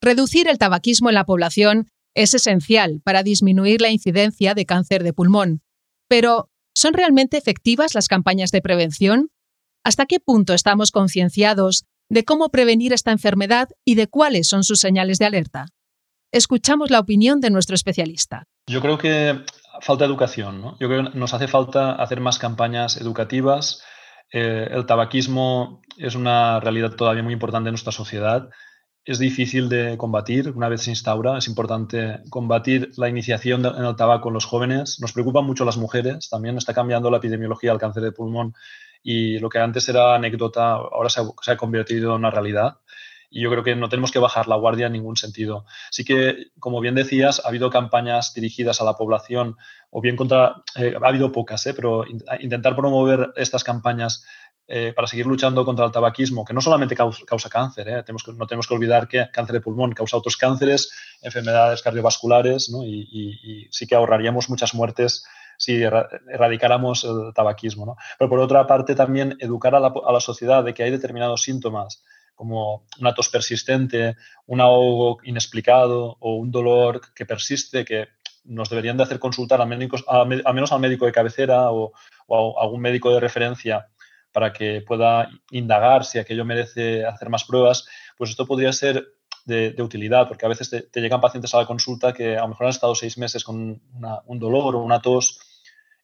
Reducir 0.01 0.47
el 0.47 0.57
tabaquismo 0.57 1.09
en 1.09 1.15
la 1.15 1.25
población 1.25 1.89
es 2.15 2.33
esencial 2.33 3.01
para 3.03 3.23
disminuir 3.23 3.81
la 3.81 3.89
incidencia 3.89 4.53
de 4.53 4.65
cáncer 4.65 5.03
de 5.03 5.13
pulmón. 5.13 5.61
Pero, 6.07 6.49
¿son 6.75 6.93
realmente 6.93 7.37
efectivas 7.37 7.93
las 7.93 8.07
campañas 8.07 8.51
de 8.51 8.61
prevención? 8.61 9.29
¿Hasta 9.85 10.05
qué 10.05 10.19
punto 10.19 10.53
estamos 10.53 10.91
concienciados 10.91 11.85
de 12.09 12.23
cómo 12.23 12.49
prevenir 12.49 12.93
esta 12.93 13.11
enfermedad 13.11 13.69
y 13.85 13.95
de 13.95 14.07
cuáles 14.07 14.47
son 14.47 14.63
sus 14.63 14.79
señales 14.79 15.19
de 15.19 15.25
alerta? 15.25 15.67
Escuchamos 16.31 16.91
la 16.91 16.99
opinión 16.99 17.39
de 17.39 17.49
nuestro 17.49 17.75
especialista. 17.75 18.43
Yo 18.67 18.81
creo 18.81 18.97
que 18.97 19.43
falta 19.81 20.05
educación. 20.05 20.75
Yo 20.79 20.87
creo 20.87 21.11
que 21.11 21.17
nos 21.17 21.33
hace 21.33 21.47
falta 21.47 21.93
hacer 21.93 22.19
más 22.19 22.39
campañas 22.39 22.97
educativas. 22.97 23.83
Eh, 24.31 24.67
el 24.71 24.85
tabaquismo 24.85 25.81
es 25.97 26.15
una 26.15 26.59
realidad 26.59 26.91
todavía 26.95 27.23
muy 27.23 27.33
importante 27.33 27.69
en 27.69 27.73
nuestra 27.73 27.91
sociedad. 27.91 28.49
Es 29.05 29.17
difícil 29.17 29.69
de 29.69 29.97
combatir 29.97 30.51
una 30.55 30.69
vez 30.69 30.83
se 30.83 30.91
instaura. 30.91 31.37
Es 31.37 31.47
importante 31.47 32.19
combatir 32.29 32.91
la 32.97 33.09
iniciación 33.09 33.65
en 33.65 33.83
el 33.83 33.95
tabaco 33.95 34.29
en 34.29 34.35
los 34.35 34.45
jóvenes. 34.45 34.99
Nos 35.01 35.13
preocupan 35.13 35.45
mucho 35.45 35.65
las 35.65 35.77
mujeres. 35.77 36.29
También 36.29 36.57
está 36.57 36.73
cambiando 36.73 37.09
la 37.09 37.17
epidemiología 37.17 37.71
del 37.71 37.79
cáncer 37.79 38.03
de 38.03 38.11
pulmón 38.11 38.53
y 39.01 39.39
lo 39.39 39.49
que 39.49 39.59
antes 39.59 39.87
era 39.89 40.15
anécdota 40.15 40.73
ahora 40.73 41.09
se 41.09 41.21
ha, 41.51 41.57
convertido 41.57 42.11
en 42.11 42.19
una 42.19 42.31
realidad 42.31 42.77
y 43.29 43.41
yo 43.41 43.49
creo 43.49 43.63
que 43.63 43.75
no 43.75 43.89
tenemos 43.89 44.11
que 44.11 44.19
bajar 44.19 44.47
la 44.47 44.55
guardia 44.55 44.87
en 44.87 44.93
ningún 44.93 45.15
sentido. 45.15 45.65
Sí 45.91 46.03
que, 46.03 46.47
como 46.59 46.81
bien 46.81 46.95
decías, 46.95 47.41
ha 47.43 47.49
habido 47.49 47.69
campañas 47.69 48.33
dirigidas 48.33 48.81
a 48.81 48.83
la 48.85 48.95
población, 48.95 49.57
o 49.91 50.01
bien 50.01 50.15
contra, 50.15 50.63
eh, 50.75 50.95
ha 51.01 51.07
habido 51.07 51.31
pocas, 51.31 51.65
eh, 51.67 51.73
pero 51.73 52.05
intentar 52.39 52.75
promover 52.75 53.31
estas 53.35 53.63
campañas 53.63 54.25
eh, 54.67 54.93
para 54.95 55.07
seguir 55.07 55.25
luchando 55.25 55.65
contra 55.65 55.85
el 55.85 55.91
tabaquismo, 55.91 56.45
que 56.45 56.53
no 56.53 56.61
solamente 56.61 56.95
causa, 56.95 57.49
cáncer, 57.49 57.85
tenemos 58.03 58.27
no 58.27 58.45
tenemos 58.45 58.67
que 58.67 58.73
olvidar 58.75 59.07
que 59.07 59.27
cáncer 59.31 59.53
de 59.53 59.61
pulmón 59.61 59.93
causa 59.93 60.17
otros 60.17 60.37
cánceres, 60.37 60.91
enfermedades 61.21 61.81
cardiovasculares, 61.81 62.71
y, 62.83 63.67
sí 63.71 63.87
que 63.87 63.95
ahorraríamos 63.95 64.49
muchas 64.49 64.73
muertes 64.75 65.25
si 65.57 65.81
erradicáramos 65.81 67.03
el 67.03 67.33
tabaquismo. 67.33 67.97
Pero 68.17 68.29
por 68.29 68.39
otra 68.39 68.65
parte, 68.65 68.95
también 68.95 69.35
educar 69.39 69.75
a 69.75 69.79
la, 69.79 69.91
a 70.05 70.13
la 70.13 70.19
sociedad 70.21 70.63
de 70.63 70.73
que 70.73 70.83
hay 70.83 70.91
determinados 70.91 71.41
síntomas 71.41 72.01
como 72.39 72.85
una 73.01 73.13
tos 73.13 73.27
persistente, 73.27 74.15
un 74.45 74.61
ahogo 74.61 75.17
inexplicado 75.25 76.15
o 76.21 76.35
un 76.35 76.51
dolor 76.51 77.01
que 77.13 77.25
persiste, 77.25 77.83
que 77.83 78.07
nos 78.45 78.69
deberían 78.69 78.95
de 78.95 79.03
hacer 79.03 79.19
consultar 79.19 79.59
a, 79.59 79.65
médicos, 79.65 80.05
a, 80.07 80.23
menos 80.23 80.71
al 80.71 80.79
médico 80.79 81.05
de 81.05 81.11
cabecera 81.11 81.69
o, 81.69 81.91
a 82.29 82.63
algún 82.63 82.79
médico 82.79 83.11
de 83.13 83.19
referencia 83.19 83.89
para 84.31 84.53
que 84.53 84.81
pueda 84.87 85.29
indagar 85.51 86.05
si 86.05 86.17
aquello 86.17 86.45
merece 86.45 87.05
hacer 87.05 87.29
más 87.29 87.43
pruebas, 87.43 87.85
pues 88.17 88.29
esto 88.29 88.45
podría 88.45 88.71
ser 88.71 89.05
de, 89.43 89.75
utilidad, 89.81 90.29
porque 90.29 90.45
a 90.45 90.49
veces 90.49 90.69
te, 90.69 91.01
llegan 91.01 91.19
pacientes 91.19 91.53
a 91.53 91.57
la 91.57 91.65
consulta 91.65 92.13
que 92.13 92.37
a 92.37 92.43
lo 92.43 92.47
mejor 92.47 92.67
han 92.67 92.71
estado 92.71 92.95
seis 92.95 93.17
meses 93.17 93.43
con 93.43 93.81
un 94.25 94.39
dolor 94.39 94.77
o 94.77 94.79
una 94.79 95.01
tos 95.01 95.41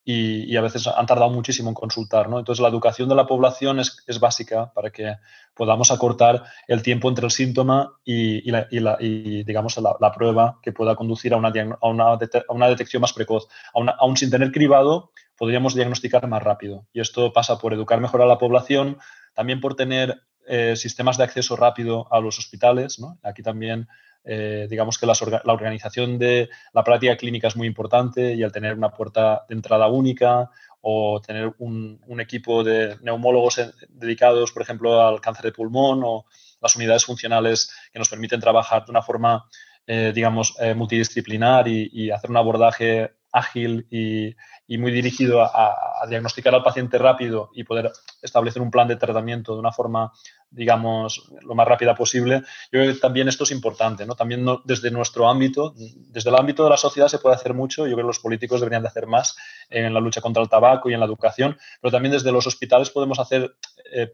y, 0.08 0.56
a 0.56 0.62
veces 0.62 0.86
han 0.86 1.08
tardado 1.08 1.32
muchísimo 1.32 1.70
en 1.70 1.74
consultar. 1.74 2.30
¿no? 2.30 2.38
Entonces, 2.38 2.62
la 2.62 2.70
educación 2.70 3.10
de 3.10 3.16
la 3.16 3.26
población 3.26 3.80
es, 3.80 4.04
es, 4.06 4.20
básica 4.20 4.72
para 4.72 4.92
que 4.92 5.16
podamos 5.56 5.90
acortar 5.90 6.44
el 6.68 6.84
tiempo 6.84 7.10
entre 7.10 7.26
el 7.26 7.32
síntoma 7.32 7.98
y, 8.06 8.52
la, 8.52 8.68
digamos, 9.00 9.78
la, 9.78 10.12
prueba 10.12 10.60
que 10.62 10.72
pueda 10.72 10.96
conducir 10.96 11.34
a 11.34 11.38
una, 11.38 11.52
a 11.82 11.88
una, 11.88 12.06
a 12.06 12.54
una 12.54 12.70
detección 12.70 13.02
más 13.02 13.14
precoz. 13.14 13.48
Aún, 13.74 14.16
sin 14.16 14.30
tener 14.30 14.52
cribado, 14.52 15.12
podríamos 15.36 15.74
diagnosticar 15.74 16.28
más 16.28 16.44
rápido. 16.44 16.86
Y 16.94 17.00
esto 17.00 17.34
pasa 17.34 17.58
por 17.58 17.74
educar 17.74 18.00
mejor 18.00 18.22
a 18.22 18.28
la 18.28 18.38
población, 18.38 19.00
también 19.34 19.60
por 19.60 19.76
tener 19.76 20.22
eh, 20.48 20.76
sistemas 20.76 21.18
de 21.18 21.24
acceso 21.24 21.56
rápido 21.56 22.08
a 22.14 22.20
los 22.20 22.38
hospitales. 22.38 23.00
¿no? 23.00 23.18
Aquí 23.24 23.42
también 23.42 23.88
eh, 24.26 24.66
digamos 24.70 24.98
que 24.98 25.06
la 25.06 25.54
organización 25.54 26.18
de 26.18 26.50
la 26.74 26.84
práctica 26.84 27.16
clínica 27.16 27.48
es 27.48 27.56
muy 27.56 27.68
importante 27.68 28.34
y 28.34 28.42
al 28.42 28.52
tener 28.52 28.74
una 28.74 28.90
puerta 28.90 29.46
de 29.48 29.56
entrada 29.56 29.88
única 29.88 30.50
o 30.88 31.20
tener 31.20 31.54
un, 31.60 32.00
equipo 32.20 32.64
de 32.64 32.98
neumólogos 33.02 33.60
dedicados, 33.90 34.52
por 34.52 34.62
ejemplo, 34.62 35.02
al 35.02 35.20
cáncer 35.20 35.46
de 35.46 35.52
pulmón 35.52 36.02
o 36.04 36.26
las 36.62 36.76
unidades 36.76 37.06
funcionales 37.06 37.72
que 37.92 37.98
nos 37.98 38.10
permiten 38.10 38.40
trabajar 38.40 38.86
de 38.86 38.92
una 38.92 39.02
forma, 39.02 39.46
eh, 39.88 40.12
digamos, 40.14 40.56
eh, 40.60 40.76
multidisciplinar 40.76 41.68
y, 41.68 42.12
hacer 42.12 42.30
un 42.30 42.38
abordaje 42.38 43.16
ágil 43.36 43.86
y, 43.90 44.36
muy 44.78 44.92
dirigido 44.92 45.42
a, 45.44 46.06
diagnosticar 46.10 46.56
al 46.56 46.64
paciente 46.64 46.98
rápido 46.98 47.50
y 47.54 47.64
poder 47.64 47.92
establecer 48.22 48.62
un 48.62 48.72
plan 48.72 48.88
de 48.88 48.96
tratamiento 48.96 49.54
de 49.54 49.60
una 49.60 49.72
forma 49.72 50.12
digamos, 50.52 51.30
lo 51.42 51.54
más 51.54 51.68
rápida 51.68 51.96
posible. 51.96 52.42
Yo 52.72 52.80
creo 52.80 52.94
que 52.94 53.00
también 53.00 53.28
esto 53.28 53.44
es 53.44 53.52
importante, 53.52 54.06
¿no? 54.06 54.16
También 54.16 54.46
desde 54.64 54.90
nuestro 54.90 55.28
ámbito, 55.28 55.74
desde 55.76 56.30
el 56.30 56.36
ámbito 56.38 56.64
de 56.64 56.70
la 56.70 56.78
sociedad 56.78 57.10
se 57.10 57.20
puede 57.20 57.36
hacer 57.36 57.54
mucho, 57.54 57.86
yo 57.86 57.96
creo 57.96 58.06
que 58.06 58.08
los 58.08 58.20
políticos 58.20 58.62
deberían 58.62 58.82
de 58.82 58.88
hacer 58.88 59.06
más 59.06 59.36
en 59.70 59.94
la 59.94 60.00
lucha 60.00 60.22
contra 60.22 60.42
el 60.42 60.48
tabaco 60.48 60.90
y 60.90 60.94
en 60.94 61.02
la 61.02 61.08
educación, 61.08 61.58
pero 61.82 61.92
también 61.92 62.14
desde 62.14 62.32
los 62.32 62.48
hospitales 62.48 62.90
podemos 62.90 63.20
hacer 63.20 63.56
eh, 63.92 64.14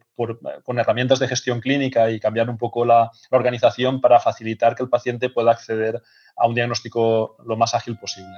con 0.63 0.79
herramientas 0.79 1.19
de 1.19 1.27
gestión 1.27 1.61
clínica 1.61 2.09
y 2.09 2.19
cambiar 2.19 2.49
un 2.49 2.57
poco 2.57 2.85
la, 2.85 3.11
la 3.29 3.37
organización 3.37 4.01
para 4.01 4.19
facilitar 4.19 4.75
que 4.75 4.81
el 4.81 4.89
paciente 4.89 5.29
pueda 5.29 5.51
acceder 5.51 6.01
a 6.35 6.47
un 6.47 6.55
diagnóstico 6.55 7.37
lo 7.45 7.55
más 7.55 7.75
ágil 7.75 7.97
posible. 7.97 8.35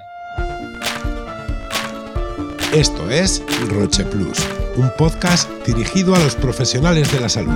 Esto 2.73 3.07
es 3.11 3.43
Roche 3.69 4.03
Plus, 4.03 4.39
un 4.77 4.89
podcast 4.97 5.47
dirigido 5.63 6.15
a 6.15 6.19
los 6.19 6.33
profesionales 6.33 7.11
de 7.13 7.19
la 7.19 7.29
salud. 7.29 7.53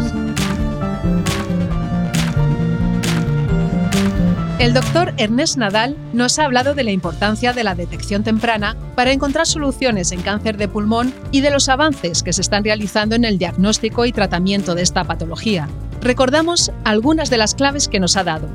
El 4.59 4.75
doctor 4.75 5.15
Ernest 5.17 5.57
Nadal 5.57 5.97
nos 6.13 6.37
ha 6.37 6.45
hablado 6.45 6.75
de 6.75 6.83
la 6.83 6.91
importancia 6.91 7.51
de 7.51 7.63
la 7.63 7.73
detección 7.73 8.23
temprana 8.23 8.77
para 8.95 9.11
encontrar 9.11 9.47
soluciones 9.47 10.11
en 10.11 10.21
cáncer 10.21 10.55
de 10.55 10.67
pulmón 10.67 11.11
y 11.31 11.41
de 11.41 11.49
los 11.49 11.67
avances 11.67 12.21
que 12.21 12.31
se 12.31 12.41
están 12.41 12.63
realizando 12.63 13.15
en 13.15 13.25
el 13.25 13.39
diagnóstico 13.39 14.05
y 14.05 14.11
tratamiento 14.11 14.75
de 14.75 14.83
esta 14.83 15.03
patología. 15.03 15.67
Recordamos 15.99 16.71
algunas 16.83 17.31
de 17.31 17.37
las 17.37 17.55
claves 17.55 17.87
que 17.87 17.99
nos 17.99 18.17
ha 18.17 18.23
dado. 18.23 18.47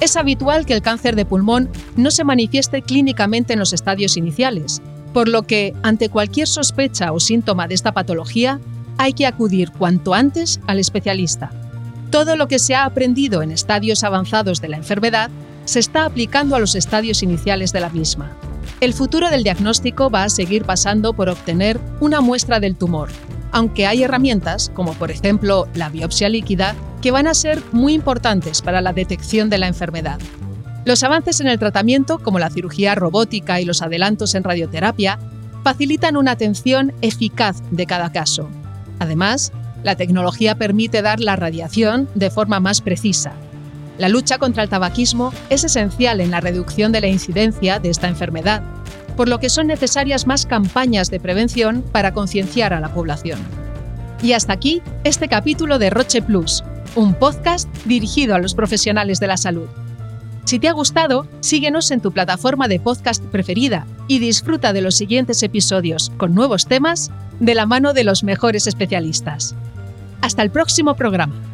Es 0.00 0.16
habitual 0.16 0.66
que 0.66 0.74
el 0.74 0.82
cáncer 0.82 1.14
de 1.14 1.26
pulmón 1.26 1.68
no 1.94 2.10
se 2.10 2.24
manifieste 2.24 2.82
clínicamente 2.82 3.52
en 3.52 3.58
los 3.60 3.72
estadios 3.72 4.16
iniciales, 4.16 4.82
por 5.12 5.28
lo 5.28 5.42
que, 5.42 5.74
ante 5.82 6.08
cualquier 6.08 6.46
sospecha 6.46 7.12
o 7.12 7.20
síntoma 7.20 7.68
de 7.68 7.74
esta 7.74 7.92
patología, 7.92 8.60
hay 8.98 9.12
que 9.12 9.26
acudir 9.26 9.72
cuanto 9.72 10.14
antes 10.14 10.60
al 10.66 10.78
especialista. 10.78 11.50
Todo 12.10 12.36
lo 12.36 12.48
que 12.48 12.58
se 12.58 12.74
ha 12.74 12.84
aprendido 12.84 13.42
en 13.42 13.50
estadios 13.50 14.04
avanzados 14.04 14.60
de 14.60 14.68
la 14.68 14.76
enfermedad 14.76 15.30
se 15.64 15.78
está 15.78 16.04
aplicando 16.04 16.56
a 16.56 16.58
los 16.58 16.74
estadios 16.74 17.22
iniciales 17.22 17.72
de 17.72 17.80
la 17.80 17.90
misma. 17.90 18.36
El 18.80 18.94
futuro 18.94 19.30
del 19.30 19.44
diagnóstico 19.44 20.10
va 20.10 20.24
a 20.24 20.28
seguir 20.28 20.64
pasando 20.64 21.12
por 21.12 21.28
obtener 21.28 21.80
una 22.00 22.20
muestra 22.20 22.60
del 22.60 22.76
tumor, 22.76 23.08
aunque 23.52 23.86
hay 23.86 24.02
herramientas, 24.02 24.70
como 24.74 24.94
por 24.94 25.10
ejemplo 25.10 25.68
la 25.74 25.88
biopsia 25.88 26.28
líquida, 26.28 26.74
que 27.02 27.10
van 27.10 27.26
a 27.26 27.34
ser 27.34 27.62
muy 27.72 27.94
importantes 27.94 28.62
para 28.62 28.80
la 28.80 28.92
detección 28.92 29.50
de 29.50 29.58
la 29.58 29.68
enfermedad. 29.68 30.18
Los 30.84 31.02
avances 31.02 31.40
en 31.40 31.48
el 31.48 31.58
tratamiento, 31.58 32.18
como 32.18 32.38
la 32.38 32.50
cirugía 32.50 32.94
robótica 32.94 33.60
y 33.60 33.64
los 33.64 33.82
adelantos 33.82 34.34
en 34.34 34.44
radioterapia, 34.44 35.18
facilitan 35.62 36.16
una 36.16 36.32
atención 36.32 36.92
eficaz 37.02 37.62
de 37.70 37.86
cada 37.86 38.12
caso. 38.12 38.48
Además, 38.98 39.52
la 39.82 39.96
tecnología 39.96 40.56
permite 40.56 41.02
dar 41.02 41.20
la 41.20 41.36
radiación 41.36 42.08
de 42.14 42.30
forma 42.30 42.60
más 42.60 42.80
precisa. 42.80 43.32
La 43.98 44.08
lucha 44.08 44.38
contra 44.38 44.62
el 44.62 44.70
tabaquismo 44.70 45.32
es 45.50 45.64
esencial 45.64 46.20
en 46.20 46.30
la 46.30 46.40
reducción 46.40 46.92
de 46.92 47.02
la 47.02 47.08
incidencia 47.08 47.78
de 47.78 47.90
esta 47.90 48.08
enfermedad, 48.08 48.62
por 49.16 49.28
lo 49.28 49.38
que 49.38 49.50
son 49.50 49.66
necesarias 49.66 50.26
más 50.26 50.46
campañas 50.46 51.10
de 51.10 51.20
prevención 51.20 51.82
para 51.92 52.14
concienciar 52.14 52.72
a 52.72 52.80
la 52.80 52.94
población. 52.94 53.38
Y 54.22 54.32
hasta 54.32 54.54
aquí 54.54 54.82
este 55.04 55.28
capítulo 55.28 55.78
de 55.78 55.90
Roche 55.90 56.22
Plus, 56.22 56.64
un 56.94 57.14
podcast 57.14 57.68
dirigido 57.84 58.34
a 58.34 58.38
los 58.38 58.54
profesionales 58.54 59.20
de 59.20 59.26
la 59.26 59.36
salud. 59.36 59.68
Si 60.44 60.58
te 60.58 60.68
ha 60.68 60.72
gustado, 60.72 61.26
síguenos 61.40 61.90
en 61.90 62.00
tu 62.00 62.12
plataforma 62.12 62.66
de 62.68 62.80
podcast 62.80 63.24
preferida 63.24 63.86
y 64.08 64.18
disfruta 64.18 64.72
de 64.72 64.80
los 64.80 64.96
siguientes 64.96 65.42
episodios 65.42 66.10
con 66.16 66.34
nuevos 66.34 66.66
temas 66.66 67.10
de 67.38 67.54
la 67.54 67.66
mano 67.66 67.92
de 67.92 68.04
los 68.04 68.24
mejores 68.24 68.66
especialistas. 68.66 69.54
Hasta 70.20 70.42
el 70.42 70.50
próximo 70.50 70.96
programa. 70.96 71.49